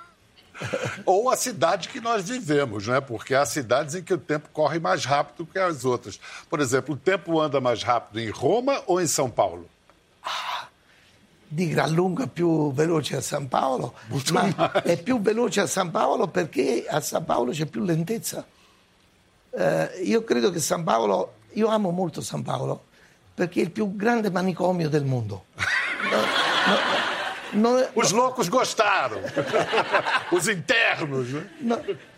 Ou 1.06 1.30
a 1.30 1.36
cidade 1.36 1.88
que 1.88 2.00
nós 2.00 2.28
vivemos, 2.28 2.88
né? 2.88 3.00
Porque 3.00 3.32
há 3.32 3.46
cidades 3.46 3.94
em 3.94 4.02
que 4.02 4.12
o 4.12 4.18
tempo 4.18 4.48
corre 4.52 4.80
mais 4.80 5.04
rápido 5.04 5.46
que 5.46 5.56
as 5.56 5.84
outras. 5.84 6.18
Por 6.50 6.58
exemplo, 6.58 6.94
o 6.94 6.98
tempo 6.98 7.40
anda 7.40 7.60
mais 7.60 7.84
rápido 7.84 8.18
em 8.18 8.28
Roma 8.28 8.82
ou 8.84 9.00
em 9.00 9.06
São 9.06 9.30
Paulo? 9.30 9.68
Ah, 10.20 10.66
di 11.50 11.68
gran 11.68 11.92
lunga 11.92 12.26
più 12.26 12.72
veloce 12.74 13.16
a 13.16 13.20
San 13.22 13.48
Paolo, 13.48 13.94
Molto 14.08 14.32
ma 14.34 14.72
è 14.82 15.00
più 15.02 15.20
veloce 15.20 15.60
a 15.62 15.66
San 15.66 15.90
Paolo 15.90 16.28
perché 16.28 16.84
a 16.86 17.00
San 17.00 17.24
Paolo 17.24 17.52
c'è 17.52 17.64
più 17.64 17.82
lentezza. 17.82 18.46
Eh, 19.50 20.02
io 20.04 20.24
credo 20.24 20.50
che 20.50 20.60
San 20.60 20.84
Paolo, 20.84 21.36
io 21.52 21.68
amo 21.68 21.90
molto 21.90 22.20
San 22.20 22.42
Paolo 22.42 22.84
perché 23.34 23.60
è 23.60 23.62
il 23.62 23.70
più 23.70 23.96
grande 23.96 24.30
manicomio 24.30 24.90
del 24.90 25.04
mondo. 25.04 25.46
No, 26.10 27.60
no, 27.60 27.78
no, 27.78 27.86
Os 27.94 28.12
loucos 28.12 28.48
gostaram. 28.48 29.20
Os 30.30 30.48
internos, 30.48 31.28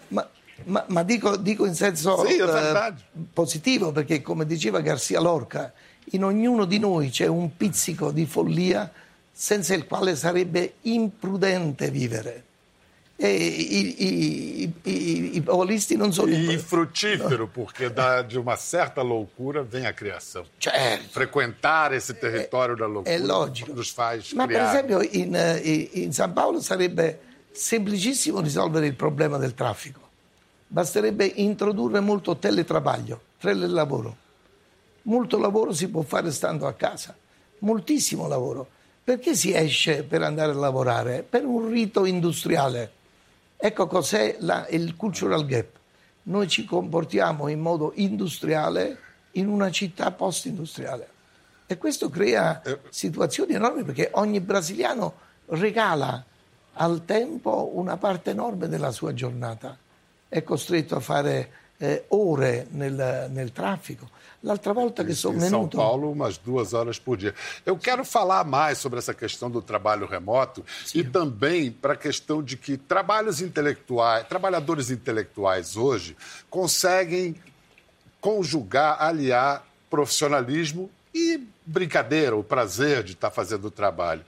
ma, 0.08 0.28
ma- 0.64 0.84
ma 0.88 1.02
dico, 1.04 1.36
dico 1.36 1.66
in 1.66 1.74
senso 1.74 2.24
Sì, 2.26 2.36
eh, 2.36 2.94
positivo 3.32 3.92
perché, 3.92 4.22
come 4.22 4.44
diceva 4.44 4.80
Garcia 4.80 5.20
Lorca, 5.20 5.72
in 6.12 6.24
ognuno 6.24 6.64
di 6.64 6.78
noi 6.78 7.10
c'è 7.10 7.26
un 7.26 7.56
pizzico 7.56 8.10
di 8.10 8.26
follia 8.26 8.90
senza 9.42 9.72
il 9.72 9.86
quale 9.86 10.16
sarebbe 10.16 10.74
imprudente 10.82 11.90
vivere. 11.90 12.44
E 13.16 13.34
i, 13.34 14.04
i- 14.04 14.72
i- 14.82 15.36
i- 15.36 15.40
paolisti 15.40 15.96
non 15.96 16.12
sono 16.12 16.30
E 16.30 16.52
infrutífero, 16.52 17.46
porque 17.46 17.90
da- 17.90 18.20
de 18.22 18.36
uma 18.36 18.56
certa 18.56 19.00
loucura 19.02 19.62
vem 19.62 19.86
a 19.86 19.94
criação. 19.94 20.44
Certo. 20.58 21.08
Frequentar 21.10 21.94
esse 21.94 22.12
território 22.18 22.76
da 22.76 22.84
loucura 22.86 23.14
È 23.14 23.18
logico. 23.18 23.72
nos 23.72 23.88
faz 23.90 24.32
Ma 24.32 24.46
per 24.46 24.60
esempio 24.60 25.00
in, 25.00 25.34
eh, 25.34 25.88
in 25.94 26.12
San 26.12 26.34
Paolo 26.34 26.60
sarebbe 26.60 27.18
semplicissimo 27.50 28.40
risolvere 28.42 28.86
il 28.86 28.94
problema 28.94 29.38
del 29.38 29.54
traffico. 29.54 30.00
Basterebbe 30.66 31.24
introdurre 31.24 32.00
molto 32.00 32.36
teletravaglio, 32.36 33.20
telelavoro. 33.38 34.16
Molto 35.04 35.38
lavoro 35.38 35.72
si 35.72 35.88
può 35.88 36.02
fare 36.02 36.30
stando 36.30 36.66
a 36.66 36.74
casa, 36.74 37.14
moltissimo 37.60 38.28
lavoro. 38.28 38.68
Perché 39.10 39.34
si 39.34 39.52
esce 39.52 40.04
per 40.04 40.22
andare 40.22 40.52
a 40.52 40.54
lavorare? 40.54 41.26
Per 41.28 41.44
un 41.44 41.68
rito 41.68 42.04
industriale. 42.04 42.92
Ecco 43.56 43.88
cos'è 43.88 44.36
la- 44.38 44.68
il 44.68 44.94
cultural 44.94 45.46
gap. 45.46 45.66
Noi 46.22 46.46
ci 46.46 46.64
comportiamo 46.64 47.48
in 47.48 47.58
modo 47.58 47.90
industriale 47.96 48.98
in 49.32 49.48
una 49.48 49.68
città 49.72 50.12
post-industriale. 50.12 51.08
E 51.66 51.76
questo 51.76 52.08
crea 52.08 52.62
situazioni 52.90 53.54
enormi 53.54 53.82
perché 53.82 54.10
ogni 54.12 54.38
brasiliano 54.38 55.14
regala 55.46 56.24
al 56.74 57.04
tempo 57.04 57.72
una 57.74 57.96
parte 57.96 58.30
enorme 58.30 58.68
della 58.68 58.92
sua 58.92 59.12
giornata. 59.12 59.76
È 60.28 60.40
costretto 60.44 60.94
a 60.94 61.00
fare 61.00 61.50
eh, 61.80 62.04
ore 62.08 62.66
nel, 62.70 63.28
nel 63.30 63.52
traffico. 63.52 64.08
L'altra 64.42 64.72
volta 64.72 65.04
che 65.04 65.12
sono 65.12 65.36
em 65.36 65.40
São 65.40 65.50
venuto... 65.50 65.76
Paulo, 65.76 66.10
umas 66.10 66.38
duas 66.38 66.72
horas 66.72 66.98
por 66.98 67.16
dia. 67.16 67.34
Eu 67.64 67.76
quero 67.76 68.04
falar 68.04 68.44
mais 68.44 68.78
sobre 68.78 68.98
essa 68.98 69.12
questão 69.12 69.50
do 69.50 69.60
trabalho 69.60 70.06
remoto 70.06 70.64
e 70.94 71.04
também 71.04 71.70
para 71.70 71.92
a 71.92 71.96
questão 71.96 72.42
de 72.42 72.56
que 72.56 72.78
trabalhos 72.78 73.42
intelectuais, 73.42 74.26
trabalhadores 74.26 74.90
intelectuais 74.90 75.76
hoje 75.76 76.16
conseguem 76.48 77.34
conjugar, 78.18 79.02
aliar 79.02 79.66
profissionalismo 79.90 80.90
e 81.14 81.46
brincadeira, 81.66 82.34
o 82.34 82.44
prazer 82.44 83.02
de 83.02 83.12
estar 83.12 83.30
fazendo 83.30 83.66
o 83.66 83.70
trabalho. 83.70 84.24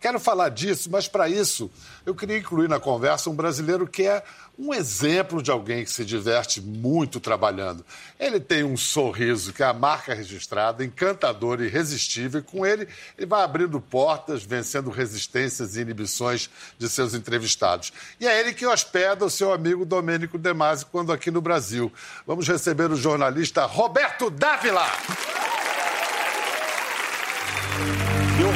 Quero 0.00 0.18
falar 0.18 0.48
disso, 0.48 0.88
mas 0.90 1.06
para 1.06 1.28
isso 1.28 1.70
eu 2.06 2.14
queria 2.14 2.38
incluir 2.38 2.68
na 2.68 2.80
conversa 2.80 3.28
um 3.28 3.34
brasileiro 3.34 3.86
que 3.86 4.06
é 4.06 4.22
um 4.58 4.72
exemplo 4.72 5.42
de 5.42 5.50
alguém 5.50 5.84
que 5.84 5.90
se 5.90 6.04
diverte 6.04 6.60
muito 6.60 7.20
trabalhando. 7.20 7.84
Ele 8.18 8.40
tem 8.40 8.64
um 8.64 8.76
sorriso 8.76 9.52
que 9.52 9.62
é 9.62 9.66
a 9.66 9.74
marca 9.74 10.14
registrada, 10.14 10.84
encantador 10.84 11.60
e 11.60 11.66
irresistível, 11.66 12.40
e 12.40 12.42
com 12.42 12.64
ele 12.64 12.88
ele 13.16 13.26
vai 13.26 13.42
abrindo 13.42 13.80
portas, 13.80 14.42
vencendo 14.42 14.90
resistências 14.90 15.76
e 15.76 15.82
inibições 15.82 16.48
de 16.78 16.88
seus 16.88 17.12
entrevistados. 17.12 17.92
E 18.18 18.26
é 18.26 18.40
ele 18.40 18.54
que 18.54 18.66
hospeda 18.66 19.24
o 19.24 19.30
seu 19.30 19.52
amigo 19.52 19.84
Domênico 19.84 20.38
De 20.38 20.52
Masi 20.54 20.86
quando 20.86 21.12
aqui 21.12 21.30
no 21.30 21.42
Brasil. 21.42 21.92
Vamos 22.26 22.48
receber 22.48 22.90
o 22.90 22.96
jornalista 22.96 23.66
Roberto 23.66 24.30
Dávila. 24.30 24.86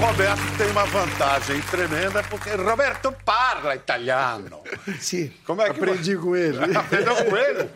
Roberto 0.05 0.59
tem 0.59 0.71
uma 0.71 0.85
vantagem 0.85 1.63
tremenda 1.63 2.23
porque 2.25 2.51
Roberto 2.51 3.11
parla 3.25 3.75
italiano. 3.75 4.61
Sì. 5.01 5.33
Como 5.47 5.63
é 5.63 5.71
que 5.71 5.81
Aprendi 5.81 6.15
com 6.15 6.37
ele. 6.37 6.59
Aprendeu 6.77 7.17
com 7.25 7.35
ele? 7.35 7.71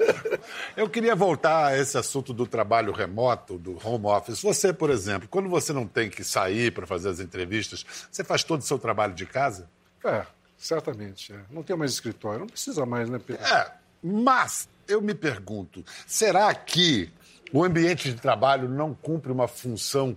Eu 0.76 0.90
queria 0.90 1.16
voltar 1.16 1.68
a 1.68 1.78
esse 1.78 1.96
assunto 1.96 2.34
do 2.34 2.46
trabalho 2.46 2.92
remoto, 2.92 3.56
do 3.56 3.78
home 3.82 4.04
office. 4.04 4.42
Você, 4.42 4.74
por 4.74 4.90
exemplo, 4.90 5.26
quando 5.26 5.48
você 5.48 5.72
não 5.72 5.86
tem 5.86 6.10
que 6.10 6.22
sair 6.22 6.70
para 6.70 6.86
fazer 6.86 7.08
as 7.08 7.18
entrevistas, 7.18 7.84
você 8.10 8.22
faz 8.22 8.44
todo 8.44 8.60
o 8.60 8.64
seu 8.64 8.78
trabalho 8.78 9.14
de 9.14 9.24
casa? 9.24 9.66
É, 10.04 10.26
certamente. 10.58 11.32
é. 11.32 11.40
Não 11.50 11.62
tem 11.62 11.74
mais 11.76 11.92
escritório. 11.92 12.40
Não 12.40 12.46
precisa 12.46 12.84
mais, 12.84 13.08
né, 13.08 13.18
Pedro? 13.18 13.42
É, 13.42 13.72
mas 14.02 14.68
eu 14.86 15.00
me 15.00 15.14
pergunto, 15.14 15.82
será 16.06 16.54
que 16.54 17.10
o 17.54 17.64
ambiente 17.64 18.12
de 18.12 18.20
trabalho 18.20 18.68
não 18.68 18.92
cumpre 18.92 19.32
uma 19.32 19.48
função 19.48 20.14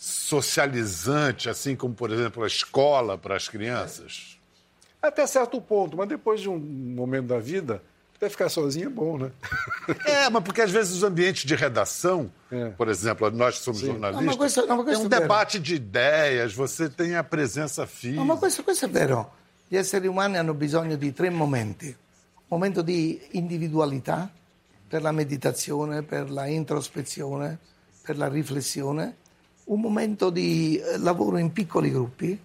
socializante, 0.00 1.50
assim 1.50 1.76
como, 1.76 1.92
por 1.94 2.10
exemplo, 2.10 2.42
a 2.42 2.46
escola 2.46 3.18
para 3.18 3.36
as 3.36 3.48
crianças? 3.48 4.38
Até 5.02 5.26
certo 5.26 5.60
ponto, 5.60 5.94
mas 5.96 6.08
depois 6.08 6.40
de 6.40 6.48
um 6.48 6.58
momento 6.58 7.26
da 7.26 7.38
vida, 7.38 7.82
até 8.16 8.30
ficar 8.30 8.48
sozinho 8.48 8.86
é 8.86 8.90
bom, 8.90 9.18
né? 9.18 9.30
É, 10.06 10.30
mas 10.30 10.42
porque 10.42 10.62
às 10.62 10.70
vezes 10.70 10.94
os 10.96 11.02
ambientes 11.02 11.44
de 11.44 11.54
redação, 11.54 12.30
É. 12.50 12.70
por 12.70 12.88
exemplo, 12.88 13.30
nós 13.30 13.58
que 13.58 13.64
somos 13.64 13.82
Não, 13.82 13.90
jornalistas, 13.92 14.26
mas 14.26 14.36
questo- 14.36 14.66
não, 14.66 14.82
mas 14.82 14.94
é 14.94 14.98
um 14.98 15.08
debate 15.08 15.58
de 15.58 15.74
ideias, 15.74 16.54
você 16.54 16.88
tem 16.88 17.16
a 17.16 17.22
presença 17.24 17.86
física. 17.86 18.20
No, 18.20 18.26
ma 18.26 18.36
questo, 18.38 18.64
questo 18.64 18.86
è 18.86 18.88
vero. 18.88 19.30
Gli 19.68 19.76
esseri 19.76 20.06
umani 20.08 20.36
hanno 20.38 20.54
bisogno 20.54 20.96
di 20.96 21.12
tre 21.12 21.28
momenti. 21.30 21.94
Momento 22.48 22.82
di 22.82 23.20
individualità 23.32 24.28
per 24.88 25.02
la 25.02 25.12
meditazione, 25.12 26.02
per 26.02 26.30
la 26.30 26.46
introspezione, 26.46 27.58
per 28.02 28.16
la 28.16 28.28
riflessione. 28.28 29.16
Un 29.64 29.80
momento 29.80 30.30
di 30.30 30.76
eh, 30.78 30.98
lavoro 30.98 31.38
in 31.38 31.52
piccoli 31.52 31.90
gruppi, 31.90 32.38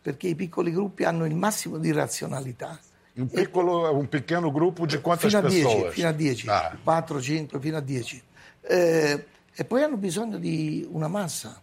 perché 0.00 0.28
i 0.28 0.34
piccoli 0.34 0.70
gruppi 0.70 1.04
hanno 1.04 1.26
il 1.26 1.34
massimo 1.34 1.78
di 1.78 1.92
razionalità. 1.92 2.78
Um, 3.14 3.26
piccolo, 3.26 3.92
um 3.92 4.06
pequeno 4.06 4.52
grupo 4.52 4.86
de 4.86 5.00
quantas 5.00 5.30
fino 5.32 5.46
a 5.46 5.48
10, 5.48 5.64
pessoas? 5.64 5.92
fino 5.94 6.08
a 6.08 6.12
10, 6.12 6.48
Ah, 6.48 6.78
4, 6.82 7.20
5, 7.20 7.60
fino 7.60 7.76
a 7.76 7.80
10. 7.80 8.22
Eh, 8.62 9.26
e 9.52 9.64
poi 9.64 9.82
hanno 9.82 9.96
bisogno 9.96 10.38
di 10.38 10.86
una 10.90 11.08
massa. 11.08 11.60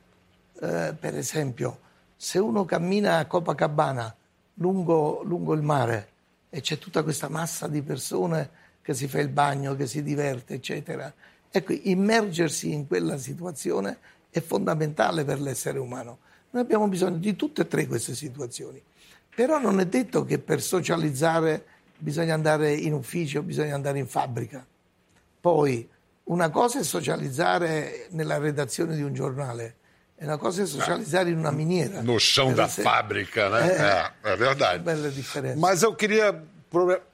Eh, 0.59 0.93
per 0.99 1.15
esempio, 1.15 1.79
se 2.15 2.37
uno 2.39 2.65
cammina 2.65 3.17
a 3.19 3.25
Copacabana 3.25 4.13
lungo, 4.55 5.21
lungo 5.23 5.53
il 5.53 5.61
mare 5.61 6.09
e 6.49 6.61
c'è 6.61 6.77
tutta 6.77 7.03
questa 7.03 7.29
massa 7.29 7.67
di 7.67 7.81
persone 7.81 8.49
che 8.81 8.93
si 8.93 9.07
fa 9.07 9.19
il 9.19 9.29
bagno, 9.29 9.75
che 9.75 9.87
si 9.87 10.03
diverte, 10.03 10.55
eccetera, 10.55 11.13
Ecco, 11.49 11.73
immergersi 11.73 12.71
in 12.73 12.87
quella 12.87 13.17
situazione 13.17 13.97
è 14.37 14.41
fondamentale 14.41 15.23
per 15.23 15.39
l'essere 15.39 15.79
umano. 15.79 16.19
Noi 16.51 16.61
abbiamo 16.61 16.87
bisogno 16.87 17.17
di 17.17 17.35
tutte 17.35 17.63
e 17.63 17.67
tre 17.67 17.87
queste 17.87 18.15
situazioni. 18.15 18.81
Però 19.35 19.59
non 19.59 19.79
è 19.79 19.85
detto 19.85 20.25
che 20.25 20.39
per 20.39 20.61
socializzare 20.61 21.65
bisogna 21.97 22.33
andare 22.33 22.73
in 22.73 22.93
ufficio, 22.93 23.43
bisogna 23.43 23.75
andare 23.75 23.99
in 23.99 24.07
fabbrica. 24.07 24.65
Poi 25.39 25.87
una 26.25 26.49
cosa 26.49 26.79
è 26.79 26.83
socializzare 26.83 28.07
nella 28.11 28.37
redazione 28.37 28.95
di 28.95 29.01
un 29.01 29.13
giornale, 29.13 29.75
e 30.15 30.25
una 30.25 30.37
cosa 30.37 30.63
è 30.63 30.65
socializzare 30.65 31.29
in 31.29 31.37
una 31.37 31.51
miniera. 31.51 32.01
No 32.01 32.15
chão 32.17 32.53
da 32.53 32.67
ser... 32.67 32.83
fábrica, 32.83 33.49
né? 33.49 33.69
É, 33.69 34.29
é, 34.29 34.33
é 34.33 34.35
verdade. 34.35 34.83
Bela 34.83 35.11
diferença. 35.11 35.59
Mas 35.59 35.83
eu 35.83 35.93
queria 35.93 36.33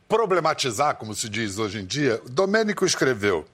problematizar, 0.08 0.96
como 0.96 1.14
se 1.14 1.28
diz 1.28 1.58
hoje 1.58 1.82
em 1.82 1.86
dia. 1.86 2.22
Domênico 2.30 2.86
escreveu: 2.86 3.46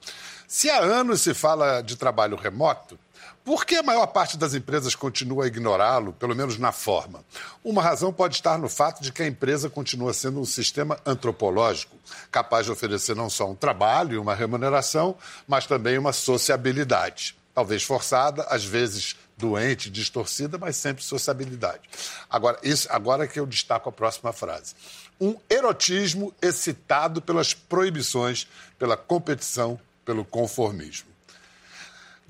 se 0.46 0.70
há 0.70 0.78
anos 0.78 1.22
se 1.22 1.34
fala 1.34 1.82
de 1.82 1.96
trabalho 1.96 2.36
remoto, 2.36 2.96
por 3.44 3.64
que 3.64 3.76
a 3.76 3.82
maior 3.82 4.06
parte 4.08 4.36
das 4.36 4.54
empresas 4.54 4.94
continua 4.94 5.44
a 5.44 5.46
ignorá-lo, 5.46 6.12
pelo 6.12 6.36
menos 6.36 6.58
na 6.58 6.72
forma? 6.72 7.24
Uma 7.64 7.82
razão 7.82 8.12
pode 8.12 8.34
estar 8.34 8.58
no 8.58 8.68
fato 8.68 9.02
de 9.02 9.12
que 9.12 9.22
a 9.22 9.26
empresa 9.26 9.70
continua 9.70 10.12
sendo 10.12 10.40
um 10.40 10.44
sistema 10.44 10.98
antropológico, 11.06 11.96
capaz 12.30 12.66
de 12.66 12.72
oferecer 12.72 13.16
não 13.16 13.30
só 13.30 13.50
um 13.50 13.54
trabalho 13.54 14.14
e 14.14 14.18
uma 14.18 14.34
remuneração, 14.34 15.16
mas 15.48 15.66
também 15.66 15.98
uma 15.98 16.12
sociabilidade. 16.12 17.34
Talvez 17.54 17.82
forçada, 17.82 18.42
às 18.44 18.64
vezes 18.64 19.16
doente, 19.36 19.90
distorcida, 19.90 20.58
mas 20.58 20.76
sempre 20.76 21.02
sociabilidade. 21.02 21.82
Agora, 22.28 22.58
isso, 22.62 22.86
agora 22.90 23.26
que 23.26 23.40
eu 23.40 23.46
destaco 23.46 23.88
a 23.88 23.92
próxima 23.92 24.32
frase. 24.32 24.74
Um 25.20 25.34
erotismo 25.48 26.32
excitado 26.40 27.20
pelas 27.20 27.54
proibições, 27.54 28.46
pela 28.78 28.96
competição, 28.96 29.80
pelo 30.04 30.24
conformismo. 30.24 31.09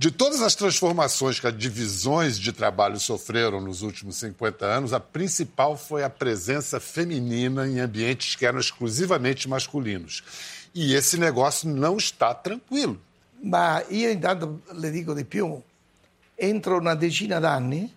De 0.00 0.10
todas 0.10 0.40
as 0.40 0.54
transformações 0.54 1.38
que 1.38 1.46
as 1.46 1.54
divisões 1.54 2.38
de 2.38 2.54
trabalho 2.54 2.98
sofreram 2.98 3.60
nos 3.60 3.82
últimos 3.82 4.16
50 4.16 4.64
anos, 4.64 4.94
a 4.94 4.98
principal 4.98 5.76
foi 5.76 6.02
a 6.02 6.08
presença 6.08 6.80
feminina 6.80 7.68
em 7.68 7.80
ambientes 7.80 8.34
que 8.34 8.46
eram 8.46 8.58
exclusivamente 8.58 9.46
masculinos. 9.46 10.24
E 10.74 10.94
esse 10.94 11.18
negócio 11.18 11.68
não 11.68 11.98
está 11.98 12.32
tranquilo. 12.32 12.98
Ma 13.42 13.84
io 13.90 14.10
intanto 14.10 14.62
le 14.72 14.90
dico 14.90 15.12
di 15.12 15.26
più, 15.26 15.60
entro 16.34 16.78
una 16.78 16.94
decina 16.94 17.38
d'anni, 17.38 17.94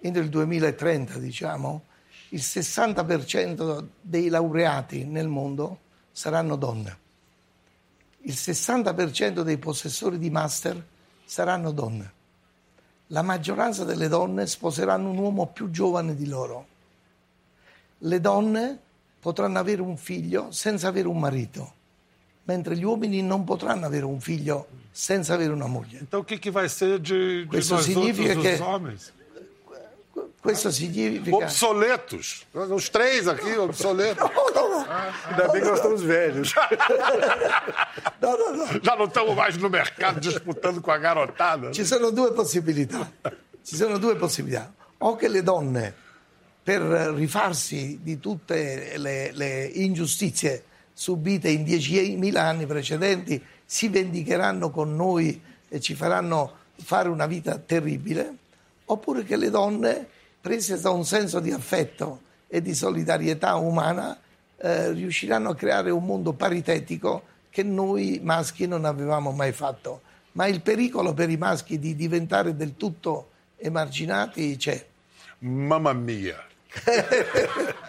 entro 0.00 0.22
il 0.22 0.30
2030 0.30 1.20
diciamo, 1.20 1.84
il 2.30 2.40
60% 2.40 3.86
dei 4.00 4.28
laureati 4.28 5.04
nel 5.04 5.28
mondo 5.28 5.78
saranno 6.10 6.56
donne. 6.56 6.98
Il 8.22 8.34
60% 8.34 9.42
dei 9.42 9.58
possessori 9.58 10.18
di 10.18 10.30
master 10.30 10.92
saranno 11.24 11.70
donne. 11.72 12.12
La 13.08 13.22
maggioranza 13.22 13.84
delle 13.84 14.08
donne 14.08 14.46
sposeranno 14.46 15.10
un 15.10 15.18
uomo 15.18 15.46
più 15.46 15.70
giovane 15.70 16.14
di 16.14 16.26
loro. 16.26 16.66
Le 17.98 18.20
donne 18.20 18.78
potranno 19.20 19.58
avere 19.58 19.82
un 19.82 19.96
figlio 19.96 20.50
senza 20.50 20.88
avere 20.88 21.08
un 21.08 21.18
marito, 21.18 21.72
mentre 22.44 22.76
gli 22.76 22.84
uomini 22.84 23.22
non 23.22 23.44
potranno 23.44 23.86
avere 23.86 24.04
un 24.04 24.20
figlio 24.20 24.66
senza 24.90 25.34
avere 25.34 25.52
una 25.52 25.66
moglie. 25.66 25.98
Então 26.00 26.20
o 26.20 26.24
que, 26.24 26.38
que 26.38 26.50
vai 26.50 26.68
ser 26.68 26.98
de, 26.98 27.42
de 27.42 27.46
Questo 27.46 27.78
significa 27.78 28.34
che-? 28.34 28.58
Questo 30.40 30.70
significa... 30.70 31.36
Obsoletos. 31.36 32.46
Os 32.52 32.90
três 32.90 33.26
aqui, 33.26 33.56
obsoletos. 33.56 34.28
Ainda 35.28 35.48
bem 35.48 35.62
que 35.62 35.68
nós 35.68 35.78
estamos 35.78 36.02
velhos. 36.02 36.54
No, 38.20 38.36
no, 38.38 38.56
no. 38.56 38.80
Já 38.82 38.96
não 38.96 39.04
estamos 39.04 39.34
mais 39.34 39.56
no 39.58 39.68
mercado 39.68 40.18
disputando 40.18 40.80
com 40.80 40.90
a 40.90 40.96
garotada. 40.96 41.72
Ci 41.72 41.84
sono 41.84 42.10
due 42.10 42.32
possibilità. 42.32 43.10
Ci 43.62 43.76
sono 43.76 43.98
due 43.98 44.16
possibilità. 44.16 44.72
O 44.98 45.16
che 45.16 45.28
le 45.28 45.42
donne, 45.42 45.94
per 46.62 46.80
rifarsi 46.80 48.00
di 48.02 48.18
tutte 48.20 48.96
le, 48.96 49.32
le 49.32 49.64
ingiustizie 49.66 50.64
subite 50.94 51.50
in 51.50 51.64
10.000 51.64 52.36
anni 52.36 52.66
precedenti, 52.66 53.42
si 53.64 53.88
vendicheranno 53.88 54.70
con 54.70 54.94
noi 54.94 55.40
e 55.68 55.80
ci 55.80 55.94
faranno 55.94 56.62
fare 56.76 57.08
una 57.08 57.26
vita 57.26 57.58
terribile, 57.58 58.36
oppure 58.86 59.24
che 59.24 59.36
le 59.36 59.50
donne, 59.50 60.06
prese 60.40 60.80
da 60.80 60.90
un 60.90 61.04
senso 61.04 61.40
di 61.40 61.50
affetto 61.50 62.20
e 62.46 62.62
di 62.62 62.74
solidarietà 62.74 63.56
umana, 63.56 64.16
eh, 64.64 64.92
riusciranno 64.92 65.50
a 65.50 65.54
creare 65.54 65.90
un 65.90 66.02
mondo 66.06 66.32
paritetico 66.32 67.22
che 67.50 67.62
noi 67.62 68.18
maschi 68.22 68.66
non 68.66 68.86
avevamo 68.86 69.30
mai 69.30 69.52
fatto. 69.52 70.00
Ma 70.32 70.46
il 70.46 70.62
pericolo 70.62 71.12
per 71.12 71.28
i 71.28 71.36
maschi 71.36 71.78
di 71.78 71.94
diventare 71.94 72.56
del 72.56 72.74
tutto 72.78 73.28
emarginati 73.58 74.56
c'è. 74.56 74.82
Mamma 75.40 75.92
mia. 75.92 76.42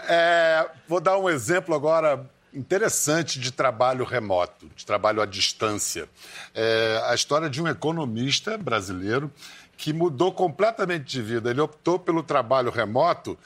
É, 0.08 0.70
vou 0.86 1.00
dar 1.00 1.18
um 1.18 1.30
exemplo 1.30 1.74
agora 1.74 2.30
interessante 2.54 3.40
de 3.40 3.52
trabalho 3.52 4.04
remoto, 4.04 4.70
de 4.76 4.86
trabalho 4.86 5.22
à 5.22 5.26
distância. 5.26 6.10
É 6.54 7.02
a 7.06 7.16
história 7.16 7.50
de 7.50 7.62
um 7.62 7.68
economista 7.70 8.58
brasileiro 8.58 9.32
que 9.78 9.94
mudou 9.94 10.34
completamente 10.34 11.06
de 11.06 11.22
vida. 11.22 11.50
Ele 11.50 11.62
optou 11.62 11.98
pelo 11.98 12.22
trabalho 12.22 12.70
remoto 12.70 13.38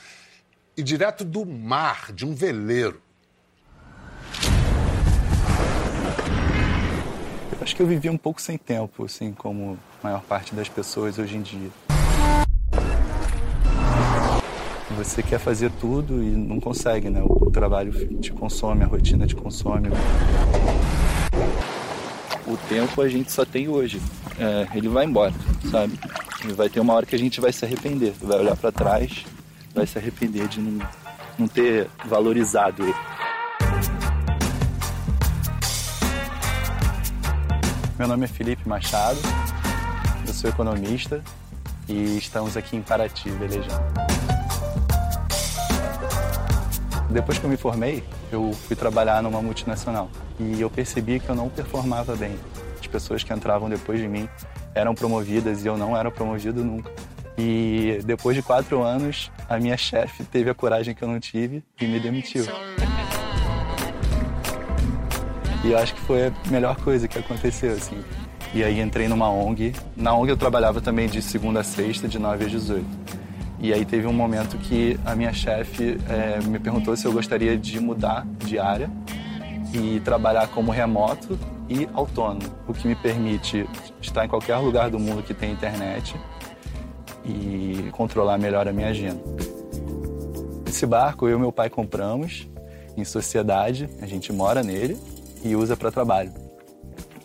e 0.76 0.82
direto 0.82 1.24
do 1.24 1.46
mar, 1.46 2.12
de 2.12 2.26
um 2.26 2.34
veleiro. 2.34 3.00
Acho 7.69 7.75
que 7.75 7.84
eu 7.84 7.88
vivi 7.88 8.10
um 8.10 8.17
pouco 8.17 8.41
sem 8.41 8.58
tempo, 8.58 9.05
assim, 9.05 9.32
como 9.32 9.77
a 10.01 10.08
maior 10.08 10.23
parte 10.23 10.55
das 10.55 10.67
pessoas 10.67 11.19
hoje 11.19 11.38
em 11.38 11.41
dia. 11.43 11.69
Você 14.97 15.21
quer 15.21 15.38
fazer 15.38 15.69
tudo 15.79 16.23
e 16.23 16.32
não 16.32 16.60
consegue, 16.60 17.12
né? 17.12 17.21
O 17.23 17.51
trabalho 17.51 17.91
te 18.17 18.32
consome, 18.32 18.84
a 18.84 18.88
rotina 18.88 19.27
te 19.27 19.36
consome. 19.36 19.89
O 22.47 22.58
tempo 22.67 23.03
a 23.03 23.08
gente 23.08 23.32
só 23.32 23.45
tem 23.45 23.67
hoje. 23.67 24.01
É, 24.39 24.75
ele 24.75 24.89
vai 24.89 25.05
embora, 25.05 25.34
sabe? 25.69 25.93
E 26.45 26.51
vai 26.51 26.69
ter 26.69 26.79
uma 26.79 26.95
hora 26.95 27.05
que 27.05 27.15
a 27.15 27.19
gente 27.19 27.39
vai 27.39 27.53
se 27.53 27.63
arrepender. 27.65 28.13
Vai 28.19 28.39
olhar 28.39 28.58
para 28.58 28.71
trás, 28.71 29.27
vai 29.75 29.86
se 29.86 29.95
arrepender 29.95 30.47
de 30.47 30.60
não, 30.60 30.88
não 31.38 31.47
ter 31.47 31.88
valorizado 32.03 32.82
ele. 32.84 33.18
Meu 38.00 38.08
nome 38.08 38.24
é 38.24 38.28
Felipe 38.30 38.66
Machado, 38.66 39.20
eu 40.26 40.34
sou 40.34 40.50
economista 40.50 41.22
e 41.86 42.18
estamos 42.18 42.56
aqui 42.56 42.78
em 42.78 42.82
Paraty, 42.82 43.30
velejando. 43.30 43.84
Depois 47.10 47.38
que 47.38 47.44
eu 47.44 47.50
me 47.50 47.58
formei, 47.58 48.02
eu 48.32 48.54
fui 48.54 48.74
trabalhar 48.78 49.22
numa 49.22 49.42
multinacional 49.42 50.10
e 50.40 50.62
eu 50.62 50.70
percebi 50.70 51.20
que 51.20 51.28
eu 51.28 51.36
não 51.36 51.50
performava 51.50 52.16
bem. 52.16 52.40
As 52.80 52.88
pessoas 52.88 53.22
que 53.22 53.34
entravam 53.34 53.70
depois 53.70 54.00
de 54.00 54.08
mim 54.08 54.30
eram 54.74 54.96
promovidas 54.96 55.66
e 55.66 55.68
eu 55.68 55.78
não 55.78 55.98
era 55.98 56.10
promovido 56.10 56.64
nunca. 56.64 56.90
E 57.38 58.00
depois 58.06 58.34
de 58.34 58.42
quatro 58.42 58.82
anos, 58.82 59.30
a 59.50 59.60
minha 59.60 59.76
chefe 59.76 60.24
teve 60.24 60.50
a 60.50 60.56
coragem 60.56 60.96
que 60.96 61.04
eu 61.04 61.08
não 61.10 61.20
tive 61.20 61.62
e 61.82 61.86
me 61.86 62.00
demitiu. 62.00 62.46
E 65.63 65.72
eu 65.72 65.78
acho 65.78 65.93
que 65.93 66.02
foi 66.02 66.28
a 66.28 66.34
melhor 66.50 66.78
coisa 66.78 67.08
que 67.08 67.19
aconteceu, 67.19 67.74
assim. 67.74 68.02
E 68.54 68.63
aí 68.63 68.80
entrei 68.80 69.08
numa 69.08 69.30
ONG. 69.30 69.74
Na 69.95 70.13
ONG 70.13 70.32
eu 70.32 70.38
trabalhava 70.38 70.80
também 70.80 71.08
de 71.08 71.22
segunda 71.22 71.60
a 71.60 71.63
sexta, 71.63 72.08
de 72.08 72.17
9 72.17 72.45
às 72.45 72.52
18. 72.52 72.86
E 73.60 73.74
aí 73.74 73.84
teve 73.84 74.08
um 74.08 74.13
momento 74.13 74.58
que 74.58 74.98
a 75.06 75.13
minha 75.15 75.34
chefe 75.34 75.98
eh, 76.10 76.39
me 76.45 76.58
perguntou 76.60 76.95
se 76.95 77.06
eu 77.06 77.12
gostaria 77.12 77.58
de 77.58 77.78
mudar 77.80 78.26
de 78.38 78.58
área 78.58 78.89
e 79.74 80.00
trabalhar 80.00 80.48
como 80.48 80.72
remoto 80.72 81.38
e 81.67 81.88
autônomo, 81.93 82.41
o 82.67 82.74
que 82.74 82.88
me 82.88 82.95
permite 82.95 83.67
estar 84.02 84.26
em 84.26 84.30
qualquer 84.30 84.56
lugar 84.58 84.89
do 84.89 84.98
mundo 84.98 85.22
que 85.22 85.34
tem 85.34 85.52
internet 85.52 86.15
e 87.24 87.89
controlar 87.91 88.38
melhor 88.38 88.67
a 88.67 88.74
minha 88.74 88.88
agenda. 88.88 89.22
Esse 90.65 90.86
barco 90.86 91.28
eu 91.28 91.38
e 91.38 91.39
meu 91.39 91.52
pai 91.52 91.69
compramos 91.69 92.48
em 92.98 93.04
sociedade, 93.04 93.89
a 94.02 94.08
gente 94.08 94.32
mora 94.32 94.63
nele 94.63 94.98
e 95.43 95.56
usa 95.56 95.75
para 95.75 95.91
trabalho. 95.91 96.32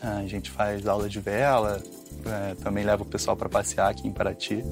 A 0.01 0.27
gente 0.27 0.51
faz 0.51 0.87
aula 0.87 1.09
de 1.09 1.19
vela, 1.19 1.83
eh, 2.27 2.55
também 2.63 2.85
leva 2.85 3.03
o 3.03 3.07
pessoal 3.07 3.37
para 3.37 3.49
passear 3.49 3.91
aqui 3.91 4.07
em 4.07 4.13
Paraty. 4.13 4.63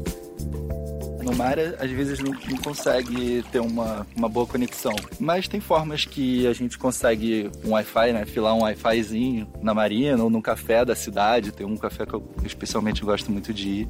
No 1.22 1.34
mar, 1.34 1.56
às 1.58 1.90
vezes 1.90 2.18
não, 2.18 2.32
não 2.32 2.58
consegue 2.58 3.44
ter 3.52 3.60
uma, 3.60 4.06
uma 4.16 4.28
boa 4.28 4.46
conexão. 4.46 4.94
Mas 5.20 5.46
tem 5.46 5.60
formas 5.60 6.04
que 6.04 6.46
a 6.46 6.52
gente 6.52 6.76
consegue 6.76 7.48
um 7.64 7.70
Wi-Fi, 7.70 8.12
né? 8.12 8.26
Filar 8.26 8.54
um 8.54 8.62
Wi-Fizinho 8.62 9.46
na 9.62 9.72
marina 9.72 10.22
ou 10.22 10.28
no 10.28 10.42
café 10.42 10.84
da 10.84 10.96
cidade. 10.96 11.52
Tem 11.52 11.64
um 11.64 11.76
café 11.76 12.04
que 12.04 12.14
eu 12.14 12.28
especialmente 12.44 13.04
gosto 13.04 13.30
muito 13.30 13.54
de 13.54 13.68
ir. 13.68 13.88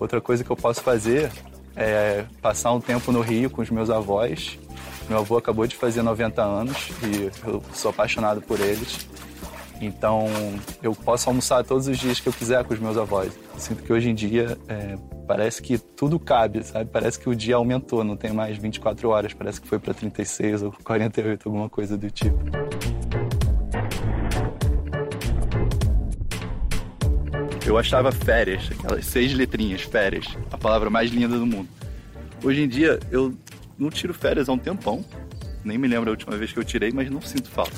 Outra 0.00 0.20
coisa 0.20 0.42
que 0.42 0.50
eu 0.50 0.56
posso 0.56 0.82
fazer 0.82 1.30
é 1.76 2.24
passar 2.42 2.72
um 2.72 2.80
tempo 2.80 3.12
no 3.12 3.20
Rio 3.20 3.48
com 3.48 3.62
os 3.62 3.70
meus 3.70 3.88
avós. 3.88 4.58
Meu 5.08 5.18
avô 5.18 5.38
acabou 5.38 5.66
de 5.66 5.74
fazer 5.74 6.02
90 6.02 6.42
anos 6.42 6.90
e 7.02 7.30
eu 7.48 7.62
sou 7.72 7.90
apaixonado 7.90 8.42
por 8.42 8.60
eles. 8.60 9.08
Então, 9.80 10.26
eu 10.82 10.92
posso 10.92 11.30
almoçar 11.30 11.64
todos 11.64 11.86
os 11.86 11.96
dias 11.96 12.18
que 12.20 12.28
eu 12.28 12.32
quiser 12.32 12.64
com 12.64 12.74
os 12.74 12.80
meus 12.80 12.96
avós. 12.96 13.32
Sinto 13.56 13.82
que 13.82 13.92
hoje 13.92 14.10
em 14.10 14.14
dia 14.14 14.58
é, 14.68 14.96
parece 15.26 15.62
que 15.62 15.78
tudo 15.78 16.18
cabe, 16.18 16.62
sabe? 16.64 16.90
Parece 16.92 17.18
que 17.18 17.28
o 17.28 17.34
dia 17.34 17.56
aumentou, 17.56 18.02
não 18.02 18.16
tem 18.16 18.32
mais 18.32 18.58
24 18.58 19.08
horas, 19.08 19.32
parece 19.32 19.60
que 19.60 19.68
foi 19.68 19.78
para 19.78 19.94
36 19.94 20.64
ou 20.64 20.72
48, 20.82 21.48
alguma 21.48 21.68
coisa 21.68 21.96
do 21.96 22.10
tipo. 22.10 22.38
Eu 27.64 27.76
achava 27.76 28.10
férias, 28.10 28.68
aquelas 28.70 29.04
seis 29.04 29.32
letrinhas, 29.32 29.82
férias, 29.82 30.26
a 30.50 30.58
palavra 30.58 30.90
mais 30.90 31.10
linda 31.10 31.38
do 31.38 31.46
mundo. 31.46 31.68
Hoje 32.42 32.62
em 32.62 32.68
dia, 32.68 32.98
eu 33.10 33.34
não 33.78 33.90
tiro 33.90 34.12
férias 34.12 34.48
há 34.48 34.52
um 34.52 34.58
tempão. 34.58 35.04
Nem 35.64 35.78
me 35.78 35.86
lembro 35.86 36.10
a 36.10 36.12
última 36.12 36.36
vez 36.36 36.52
que 36.52 36.58
eu 36.58 36.64
tirei, 36.64 36.90
mas 36.92 37.10
não 37.10 37.20
sinto 37.20 37.48
falta. 37.48 37.76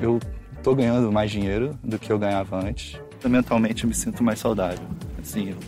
Eu 0.00 0.18
tô 0.62 0.74
ganhando 0.74 1.10
mais 1.12 1.30
dinheiro 1.30 1.78
do 1.82 1.98
que 1.98 2.10
eu 2.10 2.18
ganhava 2.18 2.58
antes. 2.64 2.98
Mentalmente 3.24 3.84
eu 3.84 3.88
me 3.88 3.94
sinto 3.94 4.22
mais 4.22 4.38
saudável. 4.38 4.86
Assim, 5.20 5.50
eu, 5.50 5.58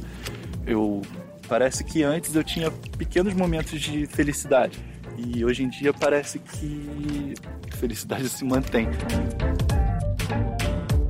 eu 0.67 1.03
parece 1.49 1.83
que 1.85 2.03
antes 2.03 2.35
eu 2.35 2.45
tinha 2.45 2.71
pequenos 2.97 3.35
momentos 3.35 3.81
de 3.81 4.07
felicidade 4.07 4.79
e 5.19 5.45
hoje 5.45 5.65
em 5.65 5.69
dia 5.69 5.93
parece 5.93 6.39
que 6.39 7.35
a 7.73 7.77
felicidade 7.77 8.29
se 8.29 8.45
mantém. 8.45 8.89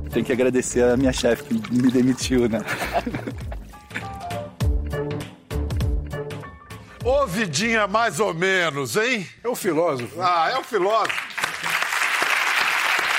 Tenho 0.09 0.25
que 0.25 0.33
agradecer 0.33 0.83
a 0.83 0.97
minha 0.97 1.13
chefe 1.13 1.43
que 1.43 1.73
me 1.73 1.89
demitiu, 1.89 2.49
né? 2.49 2.59
Ô, 7.03 7.25
Vidinha, 7.25 7.87
mais 7.87 8.19
ou 8.19 8.31
menos, 8.31 8.95
hein? 8.95 9.27
É 9.43 9.47
o 9.47 9.55
filósofo. 9.55 10.21
Ah, 10.21 10.51
é 10.53 10.57
o 10.57 10.63
filósofo. 10.63 11.19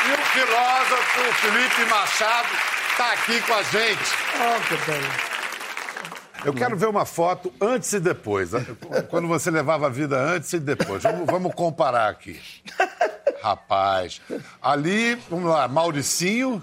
E 0.07 0.13
o 0.13 0.19
filósofo 0.27 1.21
Felipe 1.41 1.85
Machado 1.91 2.49
está 2.91 3.13
aqui 3.13 3.41
com 3.41 3.55
a 3.55 3.63
gente. 3.65 4.15
Oh. 4.39 4.61
Eu 6.47 6.55
quero 6.55 6.77
ver 6.77 6.87
uma 6.87 7.05
foto 7.05 7.53
antes 7.61 7.93
e 7.93 7.99
depois. 7.99 8.51
Quando 9.11 9.27
você 9.27 9.51
levava 9.51 9.87
a 9.87 9.91
vida 9.91 10.17
antes 10.17 10.53
e 10.53 10.61
depois. 10.61 11.03
Vamos, 11.03 11.27
vamos 11.27 11.53
comparar 11.55 12.09
aqui. 12.09 12.41
Rapaz. 13.43 14.21
Ali, 14.61 15.17
vamos 15.29 15.51
lá, 15.51 15.67
Mauricinho. 15.67 16.63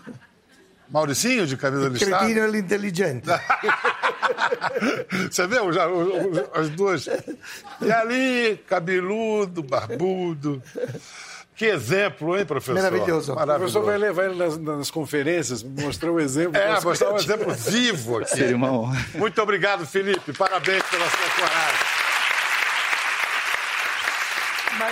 Mauricinho 0.89 1.45
de 1.45 1.55
camisa 1.55 1.87
listrada. 1.89 2.25
Cretino 2.25 2.47
e 2.47 2.51
l'intelligente. 2.51 3.27
Você 5.29 5.45
viu 5.47 5.71
já, 5.71 5.87
o- 5.87 6.33
o- 6.33 6.49
as 6.59 6.69
duas? 6.69 7.07
E 7.81 7.91
ali, 7.91 8.57
cabeludo, 8.67 9.61
barbudo. 9.61 10.61
Que 11.55 11.65
exemplo, 11.65 12.37
hein, 12.37 12.45
professor? 12.45 12.75
Maravilhoso. 12.75 13.33
O 13.33 13.35
Maravilhoso. 13.35 13.73
professor 13.79 13.85
vai 13.85 13.97
levar 13.97 14.25
ele 14.25 14.35
nas, 14.35 14.57
nas 14.57 14.89
conferências, 14.89 15.61
mostrar 15.61 16.11
o 16.11 16.19
exemplo. 16.19 16.57
É, 16.59 16.79
mostrar 16.81 17.11
um 17.13 17.17
exemplo 17.17 17.53
vivo 17.53 18.19
aqui. 18.19 18.29
Seria 18.29 18.55
uma 18.55 18.71
honra. 18.71 18.97
Muito 19.15 19.39
obrigado, 19.41 19.85
Felipe. 19.85 20.31
Parabéns 20.33 20.81
pela 20.83 21.05
sua 21.09 21.29
coragem. 21.35 21.99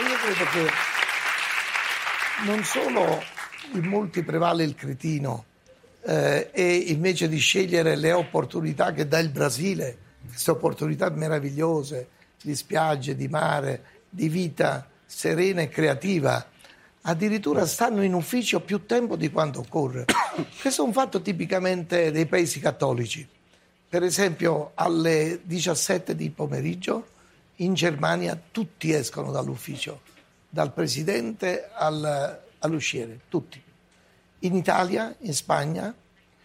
Io 0.10 0.18
credo 0.20 0.46
che 0.52 0.72
non 2.46 2.64
solo 2.66 3.24
in 3.74 3.86
molti 3.88 4.22
prevale 4.24 4.64
il 4.66 4.76
cretino 4.76 5.46
eh, 6.08 6.52
e 6.54 6.76
invece 6.88 7.28
di 7.28 7.38
scegliere 7.38 7.98
le 7.98 8.14
opportunità 8.14 8.94
che 8.94 9.10
dà 9.10 9.20
il 9.20 9.30
Brasile, 9.30 9.98
queste 10.26 10.52
opportunità 10.52 11.10
meravigliose 11.10 12.08
di 12.42 12.56
spiagge, 12.56 13.16
di 13.16 13.28
mare, 13.28 13.84
di 14.10 14.30
vita 14.30 14.90
serena 15.06 15.62
e 15.62 15.68
creativa, 15.68 16.48
addirittura 17.02 17.66
stanno 17.66 18.04
in 18.04 18.14
ufficio 18.14 18.62
più 18.62 18.86
tempo 18.86 19.18
di 19.18 19.30
quanto 19.30 19.60
occorre. 19.60 20.06
Questo 20.62 20.84
è 20.84 20.86
un 20.86 20.94
fatto 20.94 21.22
tipicamente 21.22 22.10
dei 22.12 22.26
paesi 22.26 22.62
cattolici. 22.62 23.28
Per 23.90 24.02
esempio 24.02 24.72
alle 24.76 25.42
17 25.44 26.16
di 26.16 26.30
pomeriggio 26.30 27.08
in 27.58 27.74
Germania 27.74 28.40
tutti 28.52 28.94
escono 28.94 29.32
dall'ufficio, 29.32 30.02
dal 30.48 30.72
presidente 30.72 31.70
al- 31.74 32.42
all'usciere, 32.60 33.20
tutti. 33.28 33.62
In 34.40 34.56
Italia, 34.56 35.16
in 35.20 35.34
Spagna, 35.34 35.94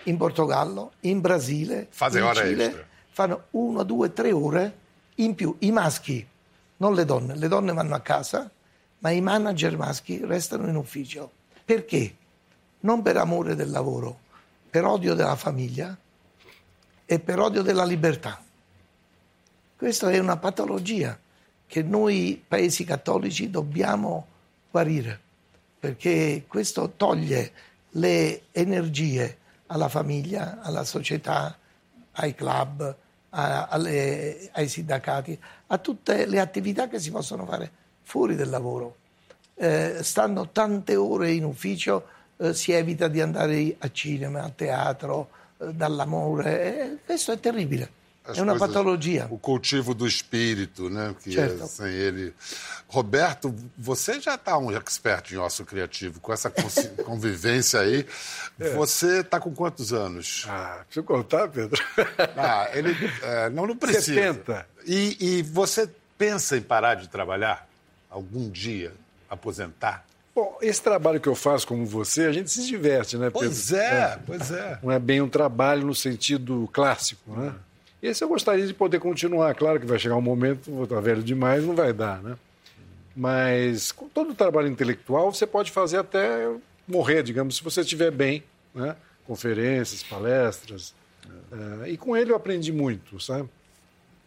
in 0.05 0.16
Portogallo, 0.16 0.92
in 1.00 1.20
Brasile, 1.20 1.87
Fate 1.90 2.18
in 2.18 2.31
Cile, 2.35 2.64
extra. 2.64 2.87
fanno 3.11 3.44
una, 3.50 3.83
due, 3.83 4.12
tre 4.12 4.33
ore 4.33 4.78
in 5.16 5.35
più. 5.35 5.55
I 5.61 5.70
maschi, 5.70 6.26
non 6.78 6.94
le 6.94 7.05
donne, 7.05 7.37
le 7.37 7.48
donne 7.48 7.72
vanno 7.72 7.94
a 7.94 8.00
casa, 8.00 8.50
ma 8.98 9.11
i 9.11 9.20
manager 9.20 9.76
maschi 9.76 10.24
restano 10.24 10.68
in 10.68 10.76
ufficio. 10.76 11.31
Perché? 11.64 12.16
Non 12.81 13.02
per 13.02 13.16
amore 13.16 13.55
del 13.55 13.70
lavoro, 13.70 14.18
per 14.70 14.85
odio 14.85 15.14
della 15.14 15.37
famiglia 15.37 15.96
e 17.05 17.18
per 17.18 17.38
odio 17.38 17.62
della 17.62 17.85
libertà. 17.85 18.42
Questa 19.76 20.11
è 20.11 20.18
una 20.18 20.37
patologia 20.37 21.18
che 21.66 21.83
noi 21.83 22.42
paesi 22.46 22.85
cattolici 22.85 23.50
dobbiamo 23.50 24.26
guarire, 24.70 25.20
perché 25.78 26.44
questo 26.46 26.92
toglie 26.96 27.52
le 27.92 28.42
energie 28.52 29.38
alla 29.66 29.88
famiglia, 29.88 30.61
alla 30.61 30.85
società, 30.85 31.57
ai 32.12 32.35
club, 32.35 32.94
a- 33.31 33.66
alle- 33.66 34.50
ai 34.52 34.68
sindacati, 34.68 35.38
a 35.68 35.78
tutte 35.78 36.26
le 36.26 36.40
attività 36.40 36.88
che 36.88 36.98
si 37.00 37.11
possono 37.11 37.46
fare 37.46 37.70
fuori 38.02 38.35
del 38.35 38.50
lavoro. 38.50 38.96
Eh, 39.55 39.98
stando 40.02 40.48
tante 40.50 40.96
ore 40.96 41.33
in 41.33 41.44
ufficio 41.44 42.07
eh, 42.38 42.55
si 42.55 42.72
evita 42.72 43.09
di 43.09 43.20
andare 43.20 43.76
a 43.78 43.90
cinema, 43.92 44.42
a 44.42 44.50
teatro, 44.50 45.28
eh, 45.59 45.72
dall'amore. 45.72 46.81
eh, 46.81 46.96
questo 47.05 47.33
è 47.33 47.40
terribile. 47.40 48.00
As 48.24 48.37
è 48.37 48.40
una 48.40 48.52
coisas- 48.52 48.68
patologia. 48.68 49.26
O 49.30 49.38
cultivo 49.38 49.94
do 49.94 50.06
espírito, 50.06 50.88
né? 50.88 51.14
Que 51.22 51.32
Certo. 51.32 51.64
é 51.64 51.66
sem 51.66 51.88
ele. 51.92 52.32
Roberto, 52.88 53.54
você 53.76 54.20
já 54.20 54.35
está 54.37 54.56
um 54.58 54.70
expert 54.70 55.32
em 55.32 55.38
osso 55.38 55.64
criativo, 55.64 56.20
com 56.20 56.32
essa 56.32 56.48
convivência 57.04 57.80
aí. 57.80 58.06
Você 58.76 59.20
está 59.20 59.40
com 59.40 59.52
quantos 59.54 59.92
anos? 59.92 60.44
Ah, 60.48 60.82
preciso 60.85 61.04
contar, 61.04 61.48
Pedro? 61.48 61.82
Ah, 62.37 62.68
ele 62.74 62.94
é, 63.22 63.50
não, 63.50 63.66
não 63.66 63.76
precisa. 63.76 64.14
70. 64.14 64.66
E, 64.87 65.16
e 65.38 65.42
você 65.42 65.88
pensa 66.16 66.56
em 66.56 66.62
parar 66.62 66.94
de 66.94 67.08
trabalhar 67.08 67.66
algum 68.11 68.48
dia, 68.50 68.92
aposentar? 69.28 70.04
Bom, 70.35 70.56
esse 70.62 70.80
trabalho 70.80 71.20
que 71.20 71.28
eu 71.28 71.35
faço 71.35 71.66
como 71.66 71.85
você, 71.85 72.24
a 72.24 72.32
gente 72.32 72.50
se 72.50 72.64
diverte, 72.66 73.16
né, 73.16 73.26
Pedro? 73.30 73.40
Pois 73.48 73.72
é, 73.72 74.18
pois 74.26 74.50
é. 74.50 74.78
Não 74.82 74.92
é 74.92 74.98
bem 74.98 75.20
um 75.20 75.28
trabalho 75.28 75.87
no 75.87 75.94
sentido 75.94 76.68
clássico, 76.72 77.35
né? 77.35 77.52
Esse 78.02 78.24
eu 78.24 78.28
gostaria 78.28 78.66
de 78.66 78.74
poder 78.74 78.98
continuar. 78.98 79.54
Claro 79.54 79.78
que 79.78 79.86
vai 79.86 79.98
chegar 79.98 80.16
um 80.16 80.22
momento, 80.22 80.70
vou 80.70 80.84
estar 80.84 81.00
velho 81.00 81.22
demais, 81.22 81.64
não 81.64 81.76
vai 81.76 81.92
dar, 81.92 82.20
né? 82.20 82.36
Mas 83.14 83.92
com 83.92 84.08
todo 84.08 84.30
o 84.30 84.34
trabalho 84.34 84.68
intelectual, 84.68 85.32
você 85.32 85.46
pode 85.46 85.70
fazer 85.70 85.98
até 85.98 86.50
morrer, 86.88 87.22
digamos, 87.22 87.56
se 87.56 87.62
você 87.62 87.82
estiver 87.82 88.10
bem, 88.10 88.42
né? 88.74 88.96
Conferências, 89.24 90.02
palestras. 90.02 90.94
Eh, 91.52 91.90
e 91.90 91.96
com 91.96 92.16
ele 92.16 92.32
eu 92.32 92.36
aprendi 92.36 92.72
muito, 92.72 93.20
sabe? 93.20 93.48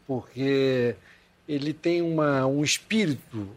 Porque 0.07 0.95
ele 1.47 1.73
tem 1.73 2.01
uma, 2.01 2.45
um 2.45 2.63
espírito 2.63 3.49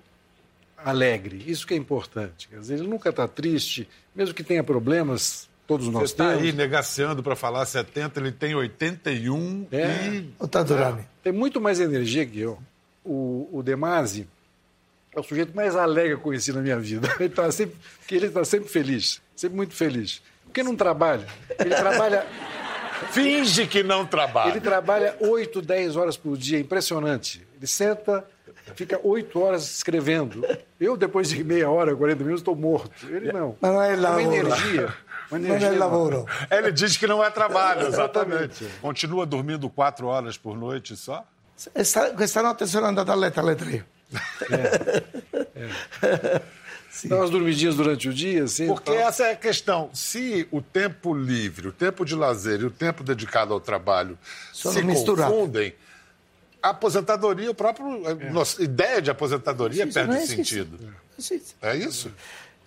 alegre, 0.76 1.44
isso 1.46 1.66
que 1.66 1.74
é 1.74 1.76
importante. 1.76 2.48
Quer 2.48 2.58
dizer, 2.58 2.74
ele 2.74 2.88
nunca 2.88 3.10
está 3.10 3.28
triste, 3.28 3.88
mesmo 4.14 4.34
que 4.34 4.42
tenha 4.42 4.64
problemas, 4.64 5.48
todos 5.68 5.86
Você 5.86 5.92
nós 5.92 6.10
está 6.10 6.30
temos. 6.30 6.42
aí 6.42 6.52
negaciando 6.52 7.22
para 7.22 7.36
falar 7.36 7.64
70, 7.66 8.18
ele 8.18 8.32
tem 8.32 8.54
81 8.56 9.66
É. 9.70 10.06
e. 10.08 10.34
O 10.40 10.48
Tadurani. 10.48 11.02
Tem 11.22 11.32
muito 11.32 11.60
mais 11.60 11.78
energia 11.78 12.26
que 12.26 12.40
eu. 12.40 12.58
O, 13.04 13.48
o 13.52 13.62
Demasi 13.62 14.26
é 15.14 15.20
o 15.20 15.22
sujeito 15.22 15.54
mais 15.54 15.76
alegre 15.76 16.10
que 16.10 16.14
eu 16.16 16.20
conheci 16.20 16.52
na 16.52 16.60
minha 16.60 16.78
vida. 16.78 17.08
Ele 17.20 17.28
está 17.28 17.50
sempre, 17.52 17.76
ele 18.10 18.26
está 18.26 18.44
sempre 18.44 18.68
feliz, 18.68 19.20
sempre 19.36 19.56
muito 19.56 19.74
feliz. 19.74 20.20
Porque 20.44 20.62
não 20.62 20.74
trabalha. 20.74 21.26
Ele 21.58 21.70
trabalha, 21.74 22.26
Finge 23.12 23.66
que 23.66 23.82
não 23.82 24.04
trabalha. 24.04 24.50
ele 24.50 24.60
trabalha 24.60 25.14
8, 25.20 25.62
10 25.62 25.96
horas 25.96 26.16
por 26.16 26.36
dia, 26.36 26.58
impressionante. 26.58 27.46
Ele 27.56 27.66
senta, 27.66 28.24
fica 28.74 28.98
8 29.02 29.38
horas 29.40 29.76
escrevendo. 29.76 30.44
Eu, 30.80 30.96
depois 30.96 31.28
de 31.28 31.42
meia 31.44 31.70
hora, 31.70 31.94
40 31.94 32.18
minutos, 32.24 32.40
estou 32.40 32.56
morto. 32.56 32.90
Ele 33.08 33.32
não. 33.32 33.56
Mas 33.60 33.72
não 33.72 33.82
é 33.82 33.94
uma 33.94 34.02
lavoro. 34.02 34.20
energia. 34.34 34.48
Uma 34.48 34.56
energia 34.56 34.94
è 35.30 35.70
il 35.70 35.78
lavoro. 35.78 36.26
Ele 36.50 36.72
diz 36.72 36.96
que 36.96 37.06
não 37.06 37.22
é 37.22 37.30
trabalho, 37.30 37.86
exatamente. 37.88 38.64
Continua 38.80 39.26
dormindo 39.26 39.68
quatro 39.68 40.08
horas 40.08 40.36
por 40.36 40.56
noite 40.56 40.96
só? 40.96 41.24
E 41.74 41.84
sta- 41.84 42.12
questa 42.14 42.40
notte 42.40 42.66
sono 42.66 42.86
andato 42.86 43.10
a 43.10 43.14
letto 43.14 43.40
alle 43.40 43.56
tre. 43.56 43.84
Dá 47.04 47.16
umas 47.16 47.30
dormidinhas 47.30 47.76
durante 47.76 48.08
o 48.08 48.14
dia, 48.14 48.44
assim. 48.44 48.66
Porque 48.66 48.90
tal. 48.90 49.08
essa 49.08 49.26
é 49.26 49.32
a 49.32 49.36
questão. 49.36 49.90
Se 49.92 50.48
o 50.50 50.60
tempo 50.60 51.14
livre, 51.14 51.68
o 51.68 51.72
tempo 51.72 52.04
de 52.04 52.14
lazer 52.14 52.60
e 52.60 52.64
o 52.64 52.70
tempo 52.70 53.04
dedicado 53.04 53.52
ao 53.52 53.60
trabalho 53.60 54.18
Sono 54.52 54.74
se 54.74 55.04
confundem, 55.04 55.74
a 56.62 56.70
aposentadoria, 56.70 57.50
o 57.50 57.54
próprio, 57.54 58.06
a 58.08 58.14
nossa 58.32 58.62
ideia 58.62 59.00
de 59.00 59.10
aposentadoria 59.10 59.86
perde 59.86 60.16
esiste. 60.16 60.36
sentido. 60.36 60.78
Sì, 61.18 61.38
sì. 61.38 61.54
É 61.62 61.76
isso? 61.76 62.12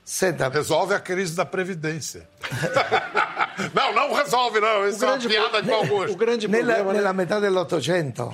Senta, 0.04 0.50
Resolve 0.50 0.94
a 0.94 1.00
crise 1.00 1.36
da 1.36 1.46
Previdência. 1.46 2.28
não, 3.74 3.94
não 3.94 4.14
resolve, 4.14 4.60
não. 4.60 4.88
Isso 4.88 5.06
é 5.06 5.08
uma 5.08 5.18
piada 5.20 5.62
de 5.62 5.70
mau 5.70 5.86
gosto. 5.86 6.14
O 6.14 6.18
grande 6.18 6.48
nella, 6.48 6.74
problema... 6.74 6.92
né? 6.92 6.98
nella 6.98 7.14
metà 7.14 7.40
dell'Ottocento 7.40 8.32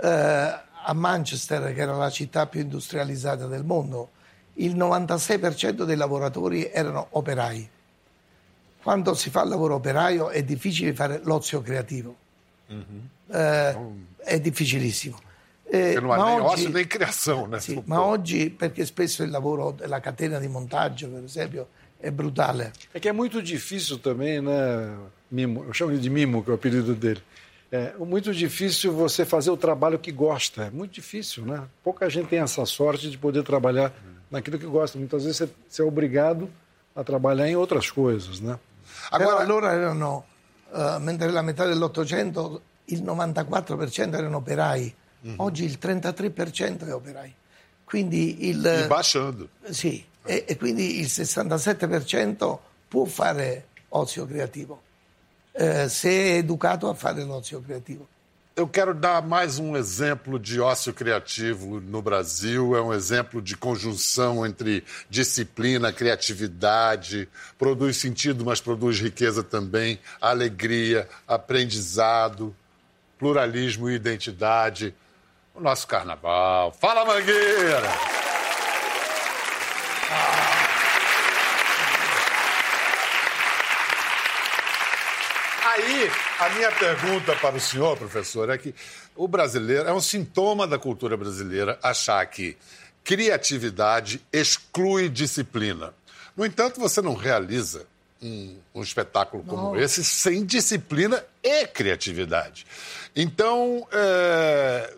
eh, 0.00 0.58
a 0.84 0.94
Manchester, 0.94 1.74
che 1.74 1.80
era 1.80 1.96
la 1.96 2.10
città 2.10 2.46
più 2.46 2.60
industrializzata 2.60 3.46
del 3.46 3.64
mondo, 3.64 4.10
il 4.54 4.76
96% 4.76 5.84
dei 5.84 5.96
lavoratori 5.96 6.70
erano 6.70 7.08
operai. 7.10 7.68
Quando 8.82 9.14
si 9.14 9.30
fa 9.30 9.42
il 9.42 9.48
lavoro 9.48 9.74
operaio 9.74 10.30
è 10.30 10.42
difficile 10.42 10.94
fare 10.94 11.20
l'ozio 11.24 11.60
creativo. 11.62 12.16
Eh, 13.30 13.76
è 14.18 14.40
difficilissimo. 14.40 15.18
Eh, 15.70 15.92
Porque 15.92 16.00
não 16.00 16.12
há 16.12 16.16
ma 16.18 16.24
nem 16.30 16.40
oggi- 16.40 16.86
criação, 16.86 17.46
né? 17.46 17.60
sì, 17.60 17.82
ma 17.86 18.02
oggi, 18.02 18.48
perché 18.50 18.86
spesso 18.86 19.22
il 19.22 19.30
lavoro 19.30 19.72
della 19.72 20.00
catena 20.00 20.38
di 20.38 20.48
montaggio, 20.48 21.08
per 21.08 21.22
esempio, 21.24 21.68
è 22.00 22.10
brutale. 22.10 22.72
É 22.94 22.98
que 23.00 23.08
é 23.08 23.12
muito 23.12 23.42
difícil 23.42 23.98
também, 23.98 24.40
né? 24.40 24.96
Mimo, 25.30 25.64
eu 25.66 25.74
chamo 25.74 25.92
ele 25.92 26.00
de 26.00 26.08
Mimo, 26.08 26.42
que 26.42 26.48
é 26.50 26.52
o 26.52 26.56
apelido 26.56 26.94
dele. 26.94 27.20
É 27.70 27.92
muito 27.98 28.32
difícil 28.32 28.94
você 28.94 29.26
fazer 29.26 29.50
o 29.50 29.56
trabalho 29.58 29.98
que 29.98 30.10
gosta. 30.10 30.64
É 30.64 30.70
muito 30.70 30.92
difícil, 30.94 31.44
né? 31.44 31.62
Pouca 31.84 32.08
gente 32.08 32.28
tem 32.28 32.38
essa 32.38 32.64
sorte 32.64 33.10
de 33.10 33.18
poder 33.18 33.42
trabalhar 33.42 33.92
naquilo 34.30 34.58
que 34.58 34.64
gosta. 34.64 34.96
Muitas 34.98 35.24
vezes 35.24 35.36
você, 35.36 35.48
você 35.68 35.82
é 35.82 35.84
obrigado 35.84 36.48
a 36.96 37.04
trabalhar 37.04 37.46
em 37.46 37.56
outras 37.56 37.90
coisas, 37.90 38.40
né? 38.40 38.58
Agora, 39.10 39.42
allora 39.42 39.74
erano, 39.74 40.24
eh, 40.72 40.98
mentre 41.00 41.26
nella 41.26 41.42
metà 41.42 41.66
dell'Ottocento 41.66 42.62
il 42.86 43.02
94% 43.02 44.14
erano 44.16 44.38
operai, 44.38 44.94
oggi 45.36 45.64
il 45.64 45.78
33% 45.80 46.86
è 46.86 46.94
operai. 46.94 47.34
Quindi 47.84 48.48
il, 48.48 48.64
e 48.64 48.86
baixando. 48.86 49.48
sì, 49.70 50.04
e, 50.24 50.44
e 50.46 50.56
quindi 50.56 51.00
il 51.00 51.06
67% 51.06 52.58
può 52.86 53.04
fare 53.06 53.68
ozio 53.88 54.26
creativo, 54.26 54.82
eh, 55.52 55.88
se 55.88 56.10
è 56.10 56.36
educato 56.36 56.88
a 56.88 56.94
fare 56.94 57.24
l'ozio 57.24 57.62
creativo. 57.62 58.06
Eu 58.58 58.66
quero 58.66 58.92
dar 58.92 59.22
mais 59.22 59.60
um 59.60 59.76
exemplo 59.76 60.36
de 60.36 60.60
ócio 60.60 60.92
criativo 60.92 61.78
no 61.80 62.02
Brasil. 62.02 62.76
É 62.76 62.82
um 62.82 62.92
exemplo 62.92 63.40
de 63.40 63.56
conjunção 63.56 64.44
entre 64.44 64.82
disciplina, 65.08 65.92
criatividade, 65.92 67.28
produz 67.56 67.98
sentido, 67.98 68.44
mas 68.44 68.60
produz 68.60 68.98
riqueza 68.98 69.44
também, 69.44 70.00
alegria, 70.20 71.08
aprendizado, 71.24 72.52
pluralismo 73.16 73.88
e 73.88 73.94
identidade. 73.94 74.92
O 75.58 75.60
nosso 75.60 75.88
carnaval. 75.88 76.72
Fala, 76.80 77.04
Mangueira! 77.04 77.82
Aí, 85.66 86.10
a 86.38 86.48
minha 86.50 86.70
pergunta 86.70 87.34
para 87.34 87.56
o 87.56 87.60
senhor, 87.60 87.96
professor, 87.96 88.48
é 88.50 88.56
que 88.56 88.72
o 89.16 89.26
brasileiro 89.26 89.88
é 89.88 89.92
um 89.92 90.00
sintoma 90.00 90.64
da 90.64 90.78
cultura 90.78 91.16
brasileira 91.16 91.76
achar 91.82 92.24
que 92.26 92.56
criatividade 93.02 94.24
exclui 94.32 95.08
disciplina. 95.08 95.92
No 96.36 96.46
entanto, 96.46 96.78
você 96.78 97.02
não 97.02 97.14
realiza 97.14 97.84
um, 98.22 98.56
um 98.76 98.82
espetáculo 98.82 99.42
como 99.42 99.76
esse 99.76 100.04
sem 100.04 100.46
disciplina 100.46 101.24
e 101.42 101.66
criatividade. 101.66 102.64
Então, 103.16 103.84
é, 103.90 104.94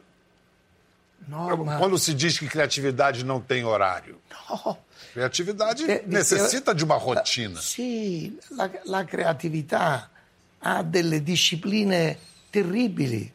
Ma- 1.30 1.76
quando 1.78 1.96
se 1.98 2.12
diz 2.14 2.38
que 2.38 2.46
criatividade 2.48 3.24
não 3.24 3.40
tem 3.40 3.64
horário, 3.64 4.20
no. 4.30 4.76
criatividade 5.12 5.84
Eh, 5.90 6.02
necessita 6.06 6.74
de 6.74 6.84
uma 6.84 6.96
rotina. 6.96 7.60
Sì, 7.60 8.36
la, 8.50 8.70
la 8.84 9.04
creatività 9.04 10.10
ha 10.58 10.82
delle 10.82 11.22
discipline 11.22 12.18
terribili, 12.50 13.32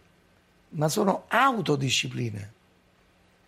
ma 0.70 0.90
sono 0.90 1.24
autodiscipline. 1.30 2.54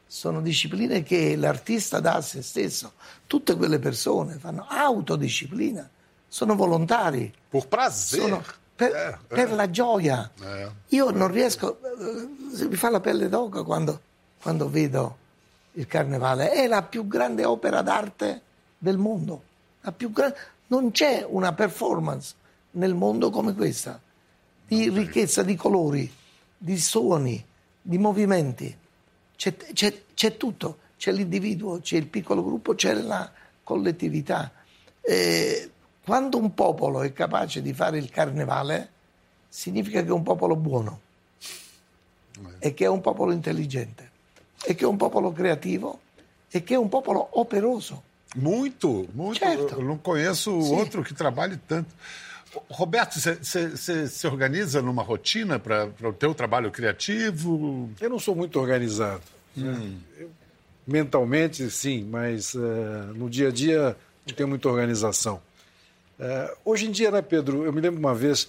Sono 0.10 0.42
discipline 0.42 1.04
che 1.04 1.36
l'artista 1.36 2.00
dà 2.00 2.16
a 2.16 2.22
se 2.22 2.42
stesso. 2.42 2.94
Tutte 3.28 3.56
quelle 3.58 3.78
persone 3.80 4.38
fanno 4.40 4.66
autodisciplina, 4.70 5.90
sono 6.30 6.56
volontari, 6.56 7.34
prazer. 7.68 8.22
sono 8.22 8.44
per, 8.74 8.92
É, 8.96 9.18
per 9.28 9.52
la 9.52 9.70
gioia. 9.70 10.32
Eh. 10.42 10.72
Io 10.96 11.10
non 11.10 11.30
riesco, 11.30 11.80
eh, 11.82 12.66
mi 12.68 12.76
fa 12.76 12.90
la 12.90 13.00
pelle 13.02 13.28
d'oca 13.28 13.64
quando, 13.64 14.02
quando 14.42 14.70
vedo 14.70 15.18
il 15.74 15.88
carnevale. 15.88 16.52
È 16.52 16.68
la 16.68 16.84
più 16.84 17.08
grande 17.08 17.46
opera 17.46 17.82
d'arte 17.82 18.42
del 18.78 18.98
mondo. 18.98 19.44
La 19.82 19.92
più 19.92 20.12
gran- 20.12 20.34
Non 20.68 20.92
c'è 20.92 21.26
una 21.28 21.54
performance 21.54 22.34
nel 22.72 22.94
mondo 22.94 23.30
come 23.30 23.54
questa, 23.54 24.00
di 24.68 24.90
ricchezza 24.90 25.44
di 25.44 25.56
colori, 25.56 26.12
di 26.58 26.78
suoni, 26.78 27.44
di 27.82 27.98
movimenti. 27.98 28.76
C'è, 29.36 29.56
c'è- 29.56 30.04
c'è 30.14 30.36
tutto, 30.36 30.80
c'è 30.98 31.12
l'individuo, 31.12 31.80
c'è 31.80 31.96
il 31.96 32.08
piccolo 32.08 32.44
gruppo, 32.44 32.76
c'è 32.76 32.94
la 32.94 33.32
collettività. 33.64 34.52
Eh, 35.00 35.72
quando 36.04 36.38
un 36.38 36.54
popolo 36.54 37.02
è 37.02 37.14
capace 37.14 37.62
di 37.62 37.74
fare 37.74 37.98
il 37.98 38.10
carnevale, 38.10 38.90
significa 39.48 40.02
che 40.02 40.08
è 40.08 40.12
un 40.12 40.24
popolo 40.24 40.56
buono 40.58 41.02
e 42.60 42.74
che 42.74 42.86
è 42.86 42.88
un 42.88 43.02
popolo 43.02 43.32
intelligente 43.32 44.07
e 44.66 44.76
che 44.76 44.84
è 44.84 44.88
un 44.88 44.98
popolo 44.98 45.32
creativo 45.32 46.00
e 46.50 46.64
che 46.64 46.74
è 46.74 46.78
un 46.78 46.90
popolo 46.90 47.28
operoso. 47.40 48.04
Muito, 48.36 49.08
muito. 49.14 49.40
Certo. 49.40 49.76
Eu 49.76 49.84
não 49.84 49.98
conheço 49.98 50.62
Sim. 50.62 50.76
outro 50.76 51.04
que 51.04 51.14
trabalhe 51.14 51.58
tanto. 51.68 51.94
Roberto, 52.70 53.20
você- 53.20 54.08
se 54.08 54.28
organiza 54.28 54.82
numa 54.82 55.04
rotina 55.04 55.60
para 55.60 55.90
o 56.04 56.14
teu 56.14 56.34
trabalho 56.34 56.72
criativo? 56.72 57.90
Eu 58.00 58.10
não 58.10 58.20
sou 58.20 58.36
muito 58.36 58.60
organizado. 58.60 59.22
né? 59.56 59.92
Eu, 60.18 60.30
mentalmente, 60.86 61.70
sim, 61.70 62.04
mas 62.10 62.56
eh, 62.56 62.60
no 63.16 63.30
dia 63.30 63.50
a 63.50 63.52
dia 63.52 63.96
não 64.26 64.34
tenho 64.36 64.48
muita 64.50 64.70
organização. 64.70 65.42
Eh, 66.20 66.56
hoje 66.66 66.86
em 66.88 66.92
dia, 66.92 67.12
né, 67.12 67.22
Pedro? 67.22 67.64
Eu 67.64 67.74
me 67.74 67.82
lembro 67.82 68.00
uma 68.00 68.14
vez, 68.16 68.48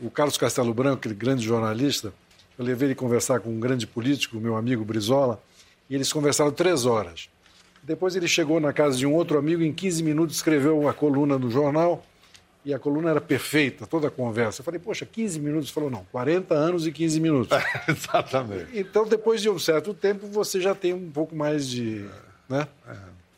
o 0.00 0.10
Carlos 0.10 0.36
Castelo 0.36 0.72
Branco, 0.74 0.96
aquele 0.98 1.14
grande 1.14 1.44
jornalista, 1.44 2.12
eu 2.58 2.64
levei 2.64 2.88
ele 2.88 2.94
conversar 2.94 3.40
com 3.40 3.50
um 3.50 3.60
grande 3.60 3.86
político, 3.86 4.36
meu 4.38 4.56
amigo 4.56 4.84
Brizola, 4.84 5.40
e 5.88 5.94
eles 5.94 6.12
conversaram 6.12 6.50
três 6.50 6.84
horas. 6.86 7.28
Depois 7.82 8.16
ele 8.16 8.26
chegou 8.26 8.58
na 8.58 8.72
casa 8.72 8.96
de 8.96 9.06
um 9.06 9.14
outro 9.14 9.38
amigo, 9.38 9.62
em 9.62 9.72
15 9.72 10.02
minutos 10.02 10.36
escreveu 10.36 10.78
uma 10.78 10.92
coluna 10.92 11.38
no 11.38 11.50
jornal, 11.50 12.04
e 12.64 12.74
a 12.74 12.80
coluna 12.80 13.10
era 13.10 13.20
perfeita, 13.20 13.86
toda 13.86 14.08
a 14.08 14.10
conversa. 14.10 14.60
Eu 14.60 14.64
falei, 14.64 14.80
poxa, 14.80 15.06
15 15.06 15.38
minutos? 15.38 15.68
Ele 15.68 15.74
falou, 15.74 15.88
não, 15.88 16.04
40 16.10 16.52
anos 16.52 16.84
e 16.84 16.90
15 16.90 17.20
minutos. 17.20 17.56
Exatamente. 17.86 18.76
Então, 18.76 19.06
depois 19.06 19.40
de 19.40 19.48
um 19.48 19.56
certo 19.56 19.94
tempo, 19.94 20.26
você 20.26 20.60
já 20.60 20.74
tem 20.74 20.92
um 20.92 21.08
pouco 21.08 21.36
mais 21.36 21.68
de. 21.68 22.04
Né? 22.48 22.66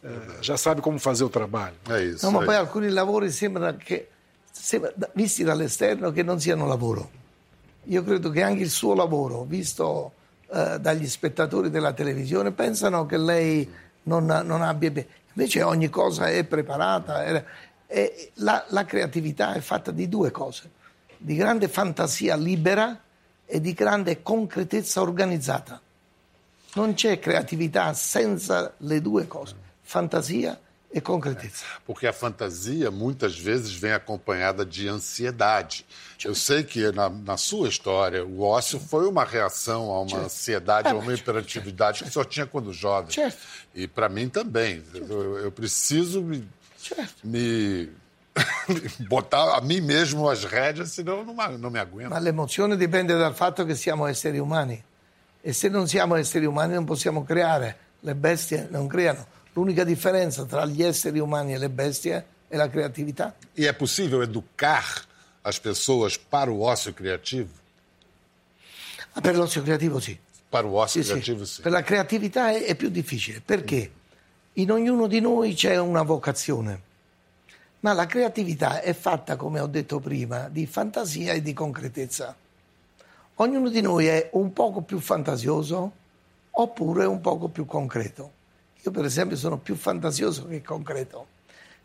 Eh, 0.02 0.09
já 0.40 0.57
sabe 0.57 0.81
como 0.81 0.98
fazer 0.98 1.24
o 1.24 1.28
trabalho. 1.28 1.74
É 1.90 2.04
isso. 2.04 2.24
No, 2.24 2.33
ma 2.33 2.42
é 2.42 2.46
poi 2.46 2.57
alcuni 2.57 2.88
lavori 2.88 3.31
sembra 3.31 3.74
che, 3.74 4.09
sembra- 4.50 4.94
visti 5.14 5.44
dall'esterno, 5.44 6.11
che 6.11 6.22
non 6.22 6.40
siano 6.40 6.66
lavoro. 6.66 7.11
Io 7.88 8.03
credo 8.03 8.31
che 8.31 8.42
anche 8.42 8.62
il 8.62 8.70
suo 8.70 8.94
lavoro, 8.94 9.44
visto 9.44 10.12
eh, 10.51 10.79
dagli 10.81 11.07
spettatori 11.07 11.70
della 11.70 11.92
televisione, 11.92 12.53
pensano 12.53 13.07
che 13.07 13.18
lei 13.18 13.70
non, 14.05 14.24
non 14.24 14.62
abbia... 14.62 14.92
Invece 15.33 15.62
ogni 15.62 15.88
cosa 15.88 16.29
è 16.29 16.44
preparata. 16.44 17.24
è- 17.24 17.44
e 17.90 18.33
la, 18.35 18.64
la 18.68 18.85
creatività 18.85 19.55
è 19.55 19.61
fatta 19.61 19.90
di 19.90 20.11
due 20.11 20.31
cose, 20.31 20.70
di 21.16 21.35
grande 21.35 21.68
fantasia 21.68 22.37
libera 22.37 23.01
e 23.46 23.61
di 23.62 23.72
grande 23.72 24.22
concretezza 24.22 25.01
organizzata. 25.01 25.81
Non 26.74 26.92
c'è 26.92 27.18
creatività 27.18 27.94
senza 27.94 28.74
le 28.77 29.01
due 29.01 29.27
cose, 29.27 29.55
fantasia 29.81 30.59
e 30.92 31.01
concretezza. 31.01 31.64
Porque 31.87 32.07
a 32.07 32.12
fantasia 32.12 32.90
muitas 32.90 33.38
vezes 33.38 33.72
vem 33.72 33.92
acompanhada 33.92 34.64
de 34.64 34.88
ansiedade. 34.88 35.85
Eu 36.24 36.35
sei 36.35 36.62
que 36.64 36.90
na, 36.92 37.11
na 37.11 37.37
sua 37.37 37.68
história 37.68 38.24
o 38.24 38.40
ócio 38.42 38.81
foi 38.81 39.07
uma 39.07 39.22
reação 39.24 39.90
a 39.90 40.01
uma 40.01 40.18
ansiedade, 40.20 40.88
É, 40.88 40.92
a 40.92 40.94
uma 40.94 41.05
mas- 41.05 41.18
hiperatividade 41.20 42.05
que 42.05 42.11
só 42.11 42.24
tinha 42.24 42.46
quando 42.46 42.72
jovem. 42.72 43.14
E 43.74 43.87
para 43.87 44.09
mim 44.09 44.29
também. 44.31 44.83
Eu, 44.94 45.38
eu 45.38 45.53
preciso 45.53 46.22
me, 46.22 46.48
me 47.22 47.90
botar 49.09 49.57
a 49.57 49.61
mim 49.61 49.81
mesmo 49.81 50.29
as 50.29 50.44
rédeas, 50.44 50.92
senão 50.92 51.18
eu 51.18 51.24
não, 51.24 51.59
não 51.59 51.70
me 51.70 51.79
aguento. 51.79 52.11
Ma 52.11 52.18
l'emozione 52.18 52.77
dipende 52.77 53.12
dal 53.16 53.35
fatto 53.35 53.64
che 53.66 53.74
siamo 53.74 54.07
esseri 54.07 54.38
umani 54.38 54.83
e 55.40 55.53
se 55.53 55.68
non 55.68 55.87
siamo 55.87 56.16
esseri 56.16 56.46
umani 56.46 56.74
non 56.74 56.85
possiamo 56.85 57.24
creare, 57.24 57.77
le 58.01 58.14
bestie 58.14 58.68
non 58.70 58.87
creano. 58.88 59.27
L'unica 59.59 59.83
differenza 59.83 60.44
tra 60.44 60.64
gli 60.66 60.85
esseri 60.85 61.18
umani 61.18 61.53
e 61.53 61.59
le 61.59 61.68
bestie 61.68 62.25
è 62.47 62.55
la 62.57 62.68
creatività. 62.71 63.35
E 63.57 63.66
é 63.66 63.73
possível 63.73 64.23
educar 64.23 65.05
as 65.42 65.59
pessoas 65.59 66.16
para 66.16 66.49
o 66.49 66.61
ócio 66.61 66.94
criativo? 66.94 67.51
Ma 69.14 69.21
per 69.21 69.35
l'ozio 69.37 69.61
creativo 69.62 69.99
sì. 69.99 70.16
Para 70.49 70.64
o 70.64 70.75
ócio 70.75 71.01
Sì, 71.01 71.03
sì. 71.03 71.11
criativo, 71.11 71.44
sim. 71.44 71.62
Per 71.64 71.73
la 71.73 71.83
creatività 71.83 72.53
è, 72.53 72.66
è 72.66 72.77
più 72.77 72.88
difficile 72.88 73.40
perché 73.44 73.90
in 74.53 74.71
ognuno 74.71 75.09
di 75.09 75.18
noi 75.21 75.55
c'è 75.55 75.77
una 75.77 76.03
vocazione, 76.03 76.83
ma 77.81 77.92
la 77.94 78.07
creatività 78.07 78.81
è 78.81 78.92
fatta, 78.94 79.35
come 79.35 79.59
ho 79.59 79.66
detto 79.66 79.99
prima, 79.99 80.49
di 80.49 80.66
fantasia 80.66 81.33
e 81.33 81.42
di 81.42 81.53
concretezza. 81.53 82.35
Ognuno 83.40 83.68
di 83.71 83.81
noi 83.81 84.07
è 84.07 84.31
un 84.35 84.53
poco 84.53 84.83
più 84.83 85.01
fantasioso 85.01 85.92
oppure 86.53 87.07
un 87.07 87.21
poco 87.21 87.49
più 87.49 87.66
concreto. 87.66 88.37
Io 88.83 88.91
per 88.91 89.05
esempio 89.05 89.37
sono 89.37 89.59
più 89.59 89.75
fantasioso 89.75 90.47
che 90.47 90.62
concreto. 90.62 91.27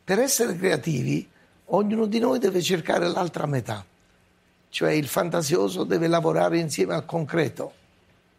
Per 0.03 0.19
essere 0.19 0.55
creativi, 0.55 1.27
ognuno 1.65 2.05
di 2.05 2.19
noi 2.19 2.39
deve 2.39 2.61
cercare 2.61 3.07
l'altra 3.07 3.45
metà, 3.45 3.83
cioè 4.69 4.91
il 4.91 5.07
fantasioso 5.07 5.83
deve 5.83 6.07
lavorare 6.07 6.59
insieme 6.59 6.93
al 6.93 7.05
concreto 7.05 7.73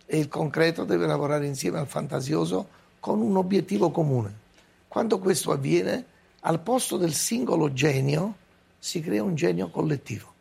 e 0.06 0.18
il 0.18 0.28
concreto 0.28 0.84
deve 0.84 1.06
lavorare 1.06 1.46
insieme 1.46 1.78
al 1.78 1.86
fantasioso 1.86 2.68
con 3.00 3.20
un 3.20 3.36
obiettivo 3.36 3.90
comune. 3.90 4.42
Quando 4.88 5.18
questo 5.18 5.50
avviene, 5.50 6.04
al 6.40 6.60
posto 6.60 6.96
del 6.96 7.14
singolo 7.14 7.72
genio 7.72 8.36
si 8.78 9.00
crea 9.00 9.22
un 9.22 9.34
genio 9.34 9.68
collettivo. 9.70 10.32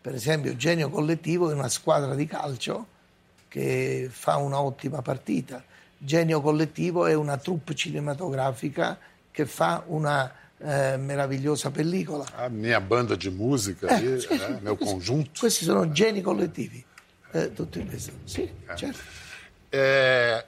Per 0.00 0.14
esempio, 0.14 0.50
il 0.50 0.58
genio 0.58 0.90
collettivo 0.90 1.50
è 1.50 1.54
una 1.54 1.68
squadra 1.68 2.14
di 2.14 2.26
calcio 2.26 2.86
che 3.48 4.08
fa 4.10 4.36
un'ottima 4.36 5.00
partita. 5.00 5.62
Genio 6.04 6.40
collettivo 6.40 7.06
è 7.06 7.14
una 7.14 7.36
troupe 7.36 7.74
cinematografica 7.76 8.98
che 9.30 9.46
fa 9.46 9.84
una 9.86 10.32
eh, 10.58 10.96
meravigliosa 10.96 11.70
pellicola. 11.70 12.24
A 12.36 12.48
minha 12.48 12.80
banda 12.80 13.14
de 13.16 13.30
música, 13.30 13.86
Eh, 13.88 13.94
aí, 13.94 14.18
sì, 14.20 14.28
né? 14.30 14.38
sì, 14.38 14.62
meu 14.62 14.76
questi- 14.76 14.84
conjunto. 14.94 15.30
Questi 15.38 15.64
sono 15.64 15.90
geni 15.92 16.20
collettivi. 16.20 16.84
Eh, 17.32 17.52
tutto 17.52 17.78
in 17.78 17.88
questo. 17.88 18.12
Sì, 18.24 18.50
certo. 18.74 18.98
É, 19.70 20.44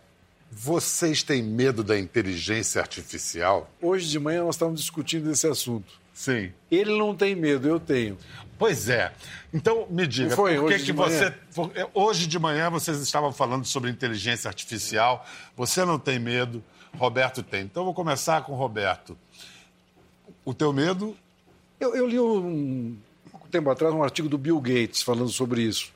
vocês 0.51 1.23
têm 1.23 1.43
medo 1.43 1.83
da 1.83 1.97
inteligência 1.99 2.81
artificial? 2.81 3.71
Hoje 3.81 4.11
de 4.11 4.19
manhã 4.19 4.43
nós 4.45 4.57
estávamos 4.57 4.81
discutindo 4.81 5.31
esse 5.31 5.47
assunto. 5.47 5.93
Sim. 6.15 6.53
Ele 6.71 6.97
não 6.97 7.15
tem 7.15 7.35
medo, 7.35 7.69
eu 7.69 7.81
tenho. 7.81 8.17
Pois 8.57 8.89
é. 8.89 9.13
Então, 9.53 9.87
me 9.91 10.07
diga, 10.07 10.35
foi 10.37 10.57
por 10.57 10.71
que 10.71 10.79
que 10.79 10.93
você... 10.93 11.35
manhã? 11.57 11.89
Hoje 11.93 12.29
de 12.29 12.39
manhã 12.39 12.71
vocês 12.71 13.01
estavam 13.01 13.33
falando 13.33 13.65
sobre 13.65 13.91
inteligência 13.91 14.49
artificial. 14.49 15.27
Você 15.57 15.85
não 15.85 15.99
tem 15.99 16.21
medo, 16.21 16.63
Roberto 16.97 17.43
tem. 17.43 17.63
Então, 17.63 17.83
eu 17.83 17.87
vou 17.87 17.95
começar 17.95 18.43
com 18.43 18.53
o 18.53 18.57
Roberto. 18.57 19.19
O 20.45 20.55
teu 20.55 20.73
medo... 20.73 21.17
Eu, 21.81 21.97
eu 21.97 22.07
li 22.07 22.19
um 22.19 22.97
pouco 23.31 23.49
tempo 23.49 23.69
atrás 23.69 23.93
um 23.93 24.03
artigo 24.03 24.29
do 24.29 24.39
Bill 24.39 24.61
Gates 24.61 25.03
falando 25.03 25.29
sobre 25.29 25.63
isso. 25.63 25.93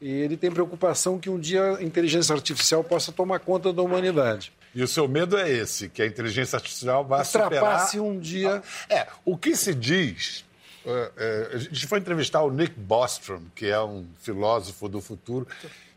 E 0.00 0.08
ele 0.08 0.36
tem 0.36 0.50
preocupação 0.50 1.18
que 1.18 1.28
um 1.28 1.38
dia 1.38 1.76
a 1.76 1.82
inteligência 1.82 2.34
artificial 2.34 2.82
possa 2.82 3.12
tomar 3.12 3.40
conta 3.40 3.72
da 3.72 3.82
humanidade. 3.82 4.50
E 4.78 4.82
o 4.84 4.86
seu 4.86 5.08
medo 5.08 5.36
é 5.36 5.50
esse, 5.50 5.88
que 5.88 6.00
a 6.00 6.06
inteligência 6.06 6.54
artificial 6.54 7.04
vai 7.04 7.24
superar... 7.24 7.52
Ultrapasse 7.52 7.98
um 7.98 8.16
dia. 8.16 8.62
É, 8.88 9.08
o 9.24 9.36
que 9.36 9.56
se 9.56 9.74
diz. 9.74 10.44
é, 10.86 11.10
é, 11.16 11.50
a 11.54 11.58
gente 11.58 11.84
foi 11.88 11.98
entrevistar 11.98 12.42
o 12.42 12.50
Nick 12.52 12.78
Bostrom, 12.78 13.42
que 13.56 13.66
é 13.66 13.80
um 13.80 14.06
filósofo 14.20 14.88
do 14.88 15.00
futuro, 15.00 15.48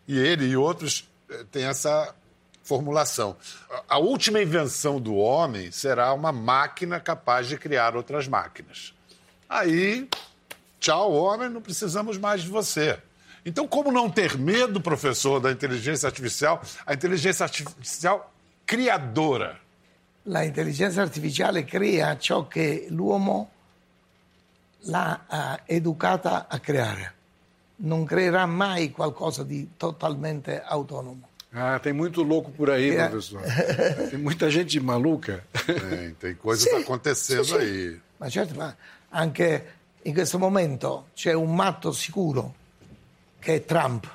e 0.07 0.17
ele 0.17 0.47
e 0.47 0.57
outros 0.57 1.07
é, 1.29 1.43
têm 1.51 1.65
essa 1.65 2.11
formulação. 2.63 3.37
A 3.87 3.99
última 3.99 4.41
invenção 4.41 4.99
do 4.99 5.13
homem 5.13 5.69
será 5.71 6.11
uma 6.11 6.31
máquina 6.31 6.99
capaz 6.99 7.45
de 7.45 7.59
criar 7.59 7.95
outras 7.95 8.27
máquinas. 8.27 8.95
Aí, 9.47 10.09
tchau, 10.79 11.13
homem, 11.13 11.49
não 11.49 11.61
precisamos 11.61 12.17
mais 12.17 12.41
de 12.41 12.49
você. 12.49 12.97
Então, 13.45 13.67
como 13.67 13.91
não 13.91 14.09
ter 14.09 14.39
medo, 14.39 14.81
professor, 14.81 15.39
da 15.39 15.51
inteligência 15.51 16.07
artificial? 16.07 16.63
A 16.83 16.95
inteligência 16.95 17.43
artificial 17.43 18.31
criadora. 18.75 19.59
La 20.23 20.43
intelligenza 20.43 21.01
artificiale 21.01 21.65
crea 21.65 22.17
ciò 22.17 22.47
che 22.47 22.85
l'uomo 22.89 23.49
l'ha 24.83 25.59
educata 25.65 26.47
a 26.47 26.57
creare. 26.59 27.13
Non 27.83 28.05
creerà 28.05 28.45
mai 28.45 28.91
qualcosa 28.91 29.43
di 29.43 29.71
totalmente 29.75 30.61
autonomo. 30.63 31.27
Ah, 31.53 31.79
tem 31.79 31.91
muito 31.91 32.21
louco 32.23 32.49
por 32.51 32.69
aí, 32.69 32.95
É. 32.95 33.09
professor. 33.09 33.41
Tem 34.09 34.17
muita 34.17 34.49
gente 34.49 34.79
maluca. 34.79 35.43
Tem, 35.65 36.13
tem 36.17 36.35
coisas 36.35 36.69
Sì, 36.69 36.75
acontecendo 36.75 37.43
sì, 37.43 37.49
sì. 37.51 37.57
aí. 37.57 38.01
Ma 38.19 38.29
certo, 38.29 38.53
ma 38.55 38.73
anche 39.09 39.65
in 40.03 40.13
questo 40.13 40.39
momento 40.39 41.07
c'è 41.13 41.33
un 41.33 41.53
matto 41.53 41.91
sicuro 41.91 42.53
che 43.37 43.55
è 43.55 43.65
Trump, 43.65 44.07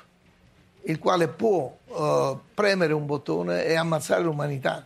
il 0.87 0.99
quale 0.99 1.27
può 1.27 1.77
eh, 1.85 2.37
premere 2.53 2.93
un 2.93 3.05
bottone 3.05 3.65
e 3.65 3.75
ammazzare 3.75 4.23
l'umanità. 4.23 4.85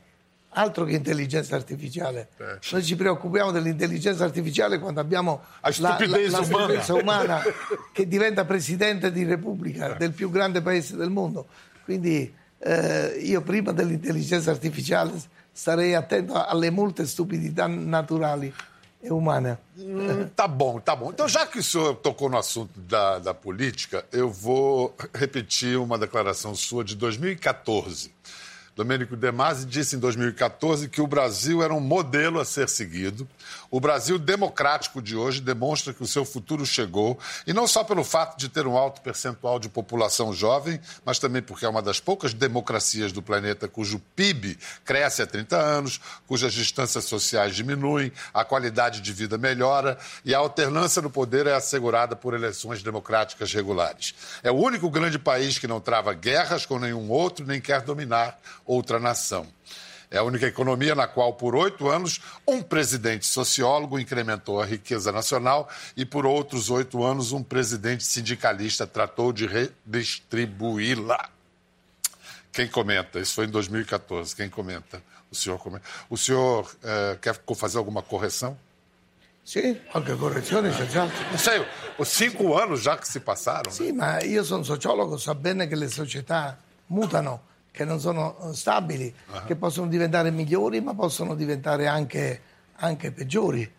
Altro 0.53 0.83
che 0.83 0.95
intelligenza 0.95 1.55
artificiale. 1.55 2.29
Eh. 2.37 2.59
Noi 2.71 2.83
ci 2.83 2.95
preoccupiamo 2.97 3.51
dell'intelligenza 3.51 4.25
artificiale 4.25 4.79
quando 4.79 4.99
abbiamo 4.99 5.43
La 5.61 5.71
stupidezza 5.71 6.39
la 6.39 6.45
umana. 6.45 6.45
stupidezza 6.45 6.93
umana 6.93 7.41
che 7.93 8.07
diventa 8.07 8.43
presidente 8.43 9.11
di 9.11 9.23
Repubblica 9.23 9.93
del 9.93 10.11
più 10.11 10.29
grande 10.29 10.61
paese 10.61 10.97
del 10.97 11.09
mondo. 11.09 11.47
Quindi 11.85 12.33
eh, 12.59 13.17
io 13.21 13.41
prima 13.41 13.71
dell'intelligenza 13.71 14.51
artificiale 14.51 15.13
starei 15.53 15.93
attento 15.93 16.33
alle 16.33 16.69
molte 16.69 17.05
stupidità 17.05 17.67
naturali 17.67 18.53
e 19.03 19.11
umane. 19.11 19.57
Hum, 19.77 20.27
tá 20.35 20.47
bom, 20.47 20.79
tá 20.79 20.95
bom. 20.95 21.09
Então, 21.09 21.27
já 21.27 21.45
que 21.45 21.59
o 21.59 21.63
senhor 21.63 21.95
tocou 21.95 22.29
no 22.29 22.37
assunto 22.37 22.79
da, 22.79 23.19
da 23.19 23.33
política, 23.33 24.05
eu 24.11 24.29
vou 24.29 24.95
repetir 25.13 25.77
uma 25.77 25.97
declaração 25.97 26.53
sua 26.55 26.83
de 26.83 26.95
2014. 26.95 28.11
Domênico 28.81 29.15
De 29.15 29.31
Masi 29.31 29.67
disse 29.67 29.95
em 29.95 29.99
2014 29.99 30.89
que 30.89 31.01
o 31.01 31.05
Brasil 31.05 31.61
era 31.61 31.71
um 31.71 31.79
modelo 31.79 32.39
a 32.39 32.45
ser 32.45 32.67
seguido. 32.67 33.29
O 33.69 33.79
Brasil 33.79 34.17
democrático 34.17 34.99
de 34.99 35.15
hoje 35.15 35.39
demonstra 35.39 35.93
que 35.93 36.01
o 36.01 36.07
seu 36.07 36.25
futuro 36.25 36.65
chegou, 36.65 37.19
e 37.45 37.53
não 37.53 37.67
só 37.67 37.83
pelo 37.83 38.03
fato 38.03 38.39
de 38.39 38.49
ter 38.49 38.65
um 38.65 38.75
alto 38.75 38.99
percentual 39.01 39.59
de 39.59 39.69
população 39.69 40.33
jovem, 40.33 40.81
mas 41.05 41.19
também 41.19 41.43
porque 41.43 41.63
é 41.63 41.69
uma 41.69 41.81
das 41.81 41.99
poucas 41.99 42.33
democracias 42.33 43.11
do 43.11 43.21
planeta 43.21 43.67
cujo 43.67 44.01
PIB 44.15 44.57
cresce 44.83 45.21
há 45.21 45.27
30 45.27 45.55
anos, 45.55 46.01
cujas 46.25 46.51
distâncias 46.51 47.05
sociais 47.05 47.55
diminuem, 47.55 48.11
a 48.33 48.43
qualidade 48.43 48.99
de 48.99 49.13
vida 49.13 49.37
melhora 49.37 49.95
e 50.25 50.33
a 50.33 50.39
alternância 50.39 51.03
no 51.03 51.11
poder 51.11 51.45
é 51.45 51.53
assegurada 51.53 52.15
por 52.15 52.33
eleições 52.33 52.81
democráticas 52.81 53.53
regulares. 53.53 54.15
É 54.41 54.49
o 54.49 54.55
único 54.55 54.89
grande 54.89 55.19
país 55.19 55.59
que 55.59 55.67
não 55.67 55.79
trava 55.79 56.15
guerras 56.15 56.65
com 56.65 56.79
nenhum 56.79 57.11
outro 57.11 57.45
nem 57.45 57.61
quer 57.61 57.81
dominar 57.81 58.39
outra 58.71 58.99
nação. 58.99 59.45
É 60.09 60.17
a 60.17 60.23
única 60.23 60.45
economia 60.45 60.93
na 60.93 61.07
qual, 61.07 61.33
por 61.33 61.55
oito 61.55 61.89
anos, 61.89 62.19
um 62.45 62.61
presidente 62.61 63.25
sociólogo 63.25 63.97
incrementou 63.97 64.61
a 64.61 64.65
riqueza 64.65 65.11
nacional 65.11 65.69
e, 65.95 66.05
por 66.05 66.25
outros 66.25 66.69
oito 66.69 67.03
anos, 67.03 67.31
um 67.31 67.41
presidente 67.41 68.03
sindicalista 68.03 68.85
tratou 68.85 69.31
de 69.31 69.47
redistribuí-la. 69.47 71.29
Quem 72.51 72.67
comenta? 72.67 73.19
Isso 73.19 73.35
foi 73.35 73.45
em 73.45 73.49
2014. 73.49 74.35
Quem 74.35 74.49
comenta? 74.49 75.01
O 75.31 75.35
senhor 75.35 75.57
comenta. 75.57 75.85
O 76.09 76.17
senhor 76.17 76.69
eh, 76.83 77.17
quer 77.21 77.39
fazer 77.55 77.77
alguma 77.77 78.01
correção? 78.01 78.57
Sì, 79.43 79.81
qualche 79.91 80.15
correzione 80.17 80.71
senz'altro. 80.71 81.17
Não 81.31 81.37
sei, 81.37 81.65
os 81.97 82.09
cinco 82.09 82.55
anos 82.57 82.81
já 82.81 82.95
que 82.97 83.07
se 83.07 83.19
passaram. 83.19 83.71
né? 83.71 83.77
Sì, 83.77 83.91
ma 83.91 84.21
io 84.21 84.43
sono 84.43 84.63
sociologo, 84.63 85.17
so 85.17 85.33
bene 85.33 85.67
che 85.67 85.75
le 85.75 85.89
società 85.89 86.57
mutano, 86.87 87.39
che 87.71 87.85
non 87.85 87.99
sono 87.99 88.37
eh, 88.49 88.53
stabili, 88.53 89.13
che 89.45 89.55
possono 89.55 89.87
diventare 89.87 90.29
migliori, 90.29 90.81
ma 90.81 90.93
possono 90.93 91.35
diventare 91.35 91.87
anche, 91.87 92.41
anche 92.75 93.11
peggiori. 93.11 93.69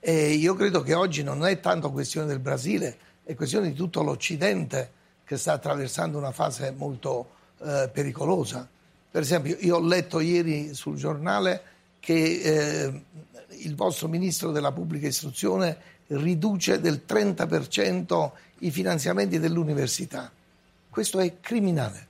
E 0.00 0.30
io 0.32 0.54
credo 0.54 0.82
che 0.82 0.94
oggi 0.94 1.22
non 1.22 1.46
è 1.46 1.60
tanto 1.60 1.90
questione 1.92 2.26
del 2.26 2.40
Brasile, 2.40 2.98
è 3.22 3.34
questione 3.34 3.68
di 3.68 3.74
tutto 3.74 4.02
l'Occidente 4.02 4.92
che 5.24 5.36
sta 5.36 5.52
attraversando 5.52 6.18
una 6.18 6.32
fase 6.32 6.72
molto 6.76 7.30
eh, 7.60 7.88
pericolosa. 7.92 8.68
Per 9.10 9.22
esempio, 9.22 9.56
io 9.60 9.76
ho 9.76 9.80
letto 9.80 10.20
ieri 10.20 10.74
sul 10.74 10.96
giornale 10.96 11.62
che 12.00 12.14
eh, 12.14 13.02
il 13.48 13.74
vostro 13.74 14.08
ministro 14.08 14.50
della 14.50 14.72
pubblica 14.72 15.06
istruzione 15.06 15.94
riduce 16.08 16.80
del 16.80 17.02
30% 17.06 18.30
i 18.60 18.70
finanziamenti 18.70 19.38
dell'università. 19.38 20.30
Questo 20.88 21.18
è 21.18 21.40
criminale 21.40 22.06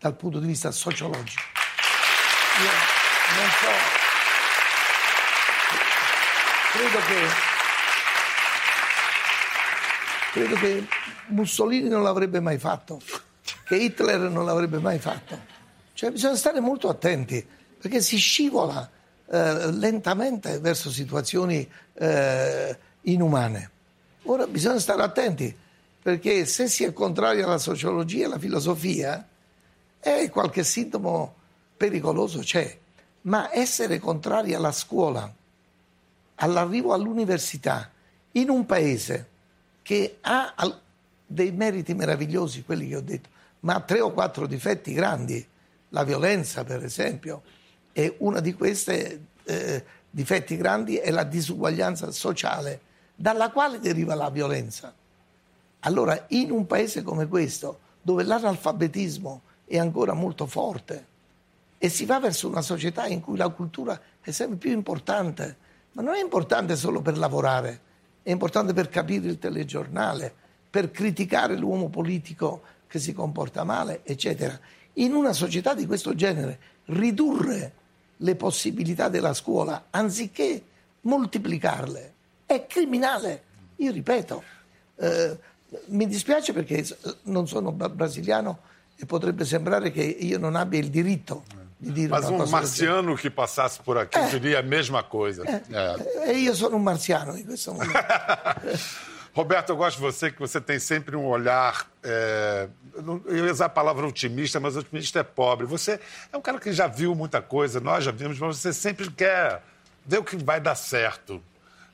dal 0.00 0.16
punto 0.16 0.38
di 0.38 0.46
vista 0.46 0.70
sociologico. 0.70 1.42
Io 2.62 2.70
non 3.36 3.50
so, 3.60 3.98
credo 6.72 6.98
che, 7.06 7.26
credo 10.32 10.54
che 10.56 10.86
Mussolini 11.26 11.88
non 11.88 12.02
l'avrebbe 12.02 12.40
mai 12.40 12.58
fatto, 12.58 13.00
che 13.66 13.76
Hitler 13.76 14.20
non 14.20 14.46
l'avrebbe 14.46 14.78
mai 14.78 14.98
fatto. 14.98 15.38
Cioè 15.92 16.10
bisogna 16.10 16.36
stare 16.36 16.60
molto 16.60 16.88
attenti 16.88 17.46
perché 17.78 18.00
si 18.00 18.16
scivola 18.16 18.88
eh, 19.26 19.70
lentamente 19.72 20.60
verso 20.60 20.90
situazioni 20.90 21.70
eh, 21.92 22.78
inumane. 23.02 23.70
Ora 24.24 24.46
bisogna 24.46 24.78
stare 24.78 25.02
attenti 25.02 25.54
perché 26.02 26.46
se 26.46 26.68
si 26.68 26.84
è 26.84 26.94
contrari 26.94 27.42
alla 27.42 27.58
sociologia 27.58 28.22
e 28.22 28.24
alla 28.24 28.38
filosofia, 28.38 29.26
eh, 30.00 30.30
qualche 30.30 30.64
sintomo 30.64 31.34
pericoloso 31.76 32.40
c'è. 32.40 32.78
ma 33.22 33.50
essere 33.52 33.98
contrari 33.98 34.54
alla 34.54 34.72
scuola, 34.72 35.30
all'arrivo 36.36 36.94
all'università, 36.94 37.90
in 38.32 38.48
un 38.48 38.64
paese 38.64 39.28
che 39.82 40.18
ha 40.22 40.54
dei 41.26 41.52
meriti 41.52 41.94
meravigliosi, 41.94 42.64
quelli 42.64 42.88
che 42.88 42.96
ho 42.96 43.02
detto, 43.02 43.28
ma 43.60 43.74
ha 43.74 43.80
tre 43.80 44.00
o 44.00 44.12
quattro 44.12 44.46
difetti 44.46 44.92
grandi, 44.92 45.44
la 45.90 46.04
violenza 46.04 46.64
per 46.64 46.82
esempio, 46.84 47.42
e 47.92 48.14
uno 48.18 48.40
di 48.40 48.54
questi 48.54 49.26
eh, 49.44 49.84
difetti 50.08 50.56
grandi 50.56 50.96
è 50.96 51.10
la 51.10 51.24
disuguaglianza 51.24 52.10
sociale, 52.12 52.80
dalla 53.14 53.50
quale 53.50 53.80
deriva 53.80 54.14
la 54.14 54.30
violenza. 54.30 54.94
Allora, 55.80 56.24
in 56.28 56.50
un 56.50 56.66
paese 56.66 57.02
come 57.02 57.26
questo, 57.26 57.80
dove 58.00 58.22
l'analfabetismo 58.22 59.42
è 59.70 59.78
ancora 59.78 60.14
molto 60.14 60.46
forte 60.46 61.06
e 61.78 61.88
si 61.88 62.04
va 62.04 62.18
verso 62.18 62.48
una 62.48 62.60
società 62.60 63.06
in 63.06 63.20
cui 63.20 63.36
la 63.36 63.48
cultura 63.50 63.98
è 64.20 64.32
sempre 64.32 64.56
più 64.56 64.72
importante, 64.72 65.56
ma 65.92 66.02
non 66.02 66.14
è 66.14 66.20
importante 66.20 66.74
solo 66.74 67.00
per 67.00 67.16
lavorare, 67.16 67.80
è 68.24 68.32
importante 68.32 68.72
per 68.72 68.88
capire 68.88 69.28
il 69.28 69.38
telegiornale, 69.38 70.34
per 70.68 70.90
criticare 70.90 71.56
l'uomo 71.56 71.88
politico 71.88 72.62
che 72.88 72.98
si 72.98 73.12
comporta 73.12 73.62
male, 73.62 74.00
eccetera. 74.02 74.58
In 74.94 75.14
una 75.14 75.32
società 75.32 75.72
di 75.72 75.86
questo 75.86 76.16
genere, 76.16 76.58
ridurre 76.86 77.72
le 78.16 78.34
possibilità 78.34 79.08
della 79.08 79.34
scuola 79.34 79.86
anziché 79.90 80.64
moltiplicarle 81.02 82.14
è 82.44 82.66
criminale. 82.66 83.42
Io 83.76 83.92
ripeto, 83.92 84.42
eh, 84.96 85.38
mi 85.86 86.08
dispiace 86.08 86.52
perché 86.52 86.84
non 87.22 87.46
sono 87.46 87.70
brasiliano 87.70 88.68
e 89.00 89.06
potrebbe 89.06 89.44
sembrare 89.44 89.90
che 89.90 90.02
io 90.02 90.38
non 90.38 90.56
abbia 90.56 90.78
il 90.78 90.90
diritto 90.90 91.44
di 91.78 91.92
dire 91.92 92.10
Mas 92.10 92.28
um 92.28 92.36
cosa 92.36 92.50
marciano 92.50 93.14
que 93.14 93.30
passasse 93.30 93.80
por 93.82 93.96
aqui 93.96 94.18
É. 94.18 94.28
diria 94.28 94.58
a 94.58 94.62
mesma 94.62 95.02
coisa. 95.02 95.42
É. 95.48 95.62
É. 95.72 96.32
E 96.32 96.38
io 96.38 96.54
sono 96.54 96.76
un 96.76 96.82
marziano 96.82 97.34
in 97.36 97.46
questo 97.46 97.72
momento. 97.72 97.92
Roberto, 99.32 99.70
eu 99.70 99.76
gosto 99.76 99.96
de 99.96 100.02
você, 100.02 100.30
que 100.30 100.38
você 100.40 100.60
tem 100.60 100.78
sempre 100.78 101.16
um 101.16 101.24
olhar. 101.26 101.88
é, 102.02 102.68
eu 102.94 103.22
eu 103.26 103.46
ia 103.46 103.52
usar 103.52 103.66
a 103.66 103.68
palavra 103.70 104.06
otimista, 104.06 104.58
mas 104.60 104.76
otimista 104.76 105.20
é 105.20 105.22
pobre. 105.22 105.66
Você 105.66 105.98
é 106.32 106.36
um 106.36 106.42
cara 106.42 106.58
que 106.58 106.72
já 106.72 106.86
viu 106.86 107.14
muita 107.14 107.40
coisa, 107.40 107.80
nós 107.80 108.04
já 108.04 108.10
vimos, 108.10 108.38
mas 108.38 108.58
você 108.58 108.72
sempre 108.72 109.08
quer 109.10 109.62
ver 110.04 110.18
o 110.18 110.24
que 110.24 110.36
vai 110.36 110.60
dar 110.60 110.74
certo. 110.74 111.40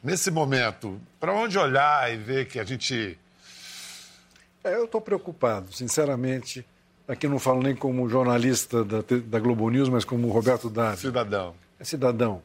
Nesse 0.03 0.31
momento, 0.31 1.01
para 1.21 1.33
onde 1.33 1.59
olhar 1.59 2.13
e 2.13 2.17
ver 2.17 2.47
que 2.47 2.59
a 2.59 2.65
gente. 2.65 3.19
É, 4.65 4.75
eu 4.75 4.87
estou 4.87 5.01
preocupado, 5.01 5.73
sinceramente. 5.73 6.65
Aqui 7.09 7.29
não 7.29 7.39
falo 7.39 7.63
nem 7.63 7.75
como 7.75 8.09
jornalista 8.09 8.85
da, 8.85 8.99
da 9.25 9.39
Globo 9.39 9.71
News, 9.71 9.89
mas 9.89 10.05
como 10.05 10.29
Roberto 10.29 10.69
Davi. 10.69 11.03
Cidadão. 11.03 11.55
é 11.79 11.85
cidadão. 11.85 12.43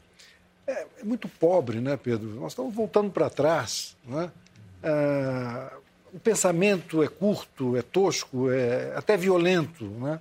É, 0.68 0.86
é 1.00 1.04
muito 1.04 1.28
pobre, 1.28 1.80
né, 1.80 1.98
Pedro? 1.98 2.30
Nós 2.40 2.52
estamos 2.52 2.74
voltando 2.74 3.10
para 3.10 3.30
trás. 3.30 3.98
É? 4.08 4.30
Ah, 4.84 5.74
o 6.14 6.20
pensamento 6.20 7.02
é 7.02 7.08
curto, 7.08 7.76
é 7.76 7.82
tosco, 7.82 8.52
é 8.52 8.94
até 8.96 9.18
violento. 9.18 9.86
Né? 9.86 10.20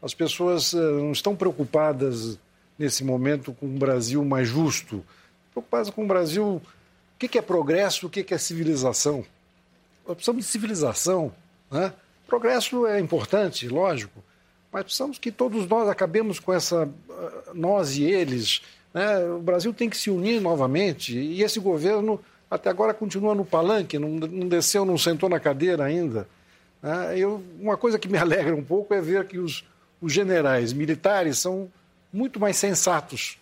As 0.00 0.14
pessoas 0.14 0.74
ah, 0.74 0.78
não 0.78 1.12
estão 1.12 1.36
preocupadas 1.36 2.38
nesse 2.78 3.04
momento 3.04 3.52
com 3.52 3.66
um 3.66 3.78
Brasil 3.78 4.24
mais 4.24 4.48
justo, 4.48 5.04
preocupadas 5.52 5.90
com 5.90 6.04
um 6.04 6.06
Brasil. 6.06 6.62
O 7.14 7.28
que 7.28 7.38
é 7.38 7.42
progresso, 7.42 8.06
o 8.06 8.10
que 8.10 8.32
é 8.32 8.38
civilização? 8.38 9.24
Nós 10.06 10.16
precisamos 10.16 10.44
de 10.44 10.50
civilização. 10.50 11.30
Né? 11.70 11.92
Progresso 12.32 12.86
é 12.86 12.98
importante, 12.98 13.68
lógico, 13.68 14.24
mas 14.72 14.84
precisamos 14.84 15.18
que 15.18 15.30
todos 15.30 15.68
nós 15.68 15.86
acabemos 15.86 16.40
com 16.40 16.50
essa 16.50 16.88
ah, 17.10 17.42
nós 17.52 17.98
e 17.98 18.04
eles. 18.04 18.62
Né? 18.94 19.22
O 19.26 19.38
Brasil 19.38 19.74
tem 19.74 19.90
que 19.90 19.98
se 19.98 20.08
unir 20.08 20.40
novamente 20.40 21.14
e 21.14 21.42
esse 21.42 21.60
governo 21.60 22.18
até 22.50 22.70
agora 22.70 22.94
continua 22.94 23.34
no 23.34 23.44
palanque, 23.44 23.98
não, 23.98 24.48
desceu, 24.48 24.82
não 24.86 24.96
sentou 24.96 25.28
na 25.28 25.38
cadeira 25.38 25.84
ainda. 25.84 26.26
né? 26.82 27.18
Eu, 27.18 27.44
uma 27.60 27.76
coisa 27.76 27.98
que 27.98 28.08
me 28.08 28.16
alegra 28.16 28.56
um 28.56 28.64
pouco 28.64 28.94
é 28.94 29.00
ver 29.02 29.26
que 29.26 29.38
os, 29.38 29.62
os 30.00 30.10
generais 30.10 30.72
militares 30.72 31.38
são 31.38 31.70
muito 32.10 32.40
mais 32.40 32.56
sensatos. 32.56 33.36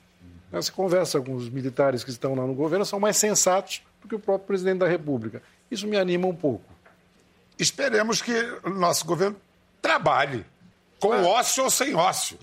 Né? 0.50 0.60
Você 0.60 0.72
conversa 0.72 1.20
com 1.20 1.36
os 1.36 1.48
militares 1.48 2.02
que 2.02 2.10
estão 2.10 2.34
lá 2.34 2.44
no 2.44 2.54
governo, 2.54 2.84
são 2.84 2.98
mais 2.98 3.16
sensatos 3.16 3.82
do 4.02 4.08
que 4.08 4.16
o 4.16 4.18
próprio 4.18 4.48
presidente 4.48 4.78
da 4.78 4.88
República. 4.88 5.40
Isso 5.70 5.86
me 5.86 5.96
anima 5.96 6.26
um 6.26 6.34
pouco. 6.34 6.79
Esperemos 7.60 8.22
que 8.22 8.58
o 8.64 8.70
nosso 8.70 9.04
governo 9.04 9.36
trabalhe, 9.82 10.46
com 10.98 11.22
ócio 11.22 11.64
ou 11.64 11.70
sem 11.70 11.94
ócio. 11.94 12.38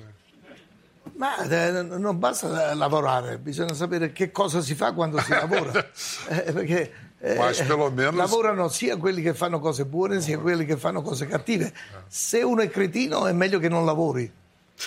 Ma 1.16 1.38
eh, 1.40 1.82
non 1.82 2.20
basta 2.20 2.76
lavorare, 2.76 3.40
bisogna 3.40 3.74
sapere 3.74 4.12
che 4.12 4.32
cosa 4.32 4.62
si 4.62 4.76
fa 4.76 4.92
quando 4.94 5.20
si 5.20 5.32
lavora. 5.32 5.74
Eh, 6.30 6.52
perché 6.54 6.94
eh, 7.20 7.36
Ma 7.36 7.48
perlomeno- 7.50 8.12
lavorano 8.12 8.68
sia 8.68 8.96
quelli 8.98 9.24
che 9.24 9.34
fanno 9.34 9.60
cose 9.60 9.86
buone 9.86 10.22
sia 10.22 10.38
quelli 10.38 10.66
che 10.66 10.78
fanno 10.78 11.02
cose 11.02 11.26
cattive. 11.26 11.74
Se 12.08 12.44
uno 12.44 12.62
è 12.62 12.70
cretino 12.70 13.26
è 13.26 13.32
meglio 13.32 13.58
che 13.58 13.70
non 13.70 13.86
lavori. 13.86 14.32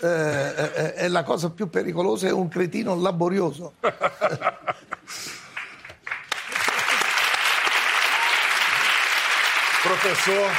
Eh, 0.03 0.07
eh, 0.07 0.95
eh, 0.97 1.09
la 1.09 1.25
cosa 1.25 1.51
più 1.51 1.69
pericolosa 1.69 2.29
è 2.29 2.33
un 2.33 2.47
cretino 2.47 2.95
laborioso. 2.95 3.73
Professor, 10.01 10.51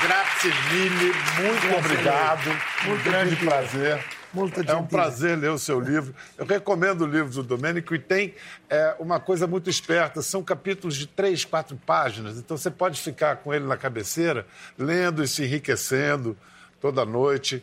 grazie 0.00 0.50
mille, 0.72 1.12
muito 1.42 1.76
obrigado. 1.76 2.48
Um 2.88 2.96
grande 3.02 3.36
prazer. 3.36 4.02
Muito 4.32 4.62
É 4.62 4.74
um 4.74 4.86
prazer 4.86 5.36
ler 5.36 5.50
o 5.50 5.58
seu 5.58 5.78
livro. 5.78 6.14
Eu 6.38 6.46
recomendo 6.46 7.02
o 7.02 7.06
livro 7.06 7.30
do 7.30 7.42
Domênico 7.42 7.94
e 7.94 7.98
tem 7.98 8.34
é, 8.70 8.94
uma 8.98 9.20
coisa 9.20 9.46
muito 9.46 9.68
esperta. 9.68 10.22
São 10.22 10.42
capítulos 10.42 10.96
de 10.96 11.06
três, 11.06 11.44
quatro 11.44 11.76
páginas. 11.84 12.38
Então 12.38 12.56
você 12.56 12.70
pode 12.70 12.98
ficar 12.98 13.36
com 13.36 13.52
ele 13.52 13.66
na 13.66 13.76
cabeceira, 13.76 14.46
lendo 14.78 15.22
e 15.22 15.28
se 15.28 15.44
enriquecendo 15.44 16.34
toda 16.80 17.04
noite, 17.04 17.62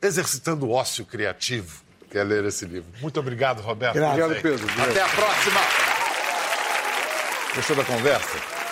exercitando 0.00 0.66
o 0.66 0.70
ócio 0.70 1.04
criativo, 1.04 1.82
que 2.08 2.16
é 2.16 2.22
ler 2.22 2.44
esse 2.44 2.64
livro. 2.64 2.92
Muito 3.00 3.18
obrigado, 3.18 3.60
Roberto. 3.60 3.94
Grazie. 3.94 4.22
Obrigado, 4.22 4.42
Pedro. 4.42 4.82
Até 4.82 5.02
a 5.02 5.08
próxima! 5.08 5.60
Gostou 7.56 7.74
da 7.74 7.84
conversa? 7.84 8.55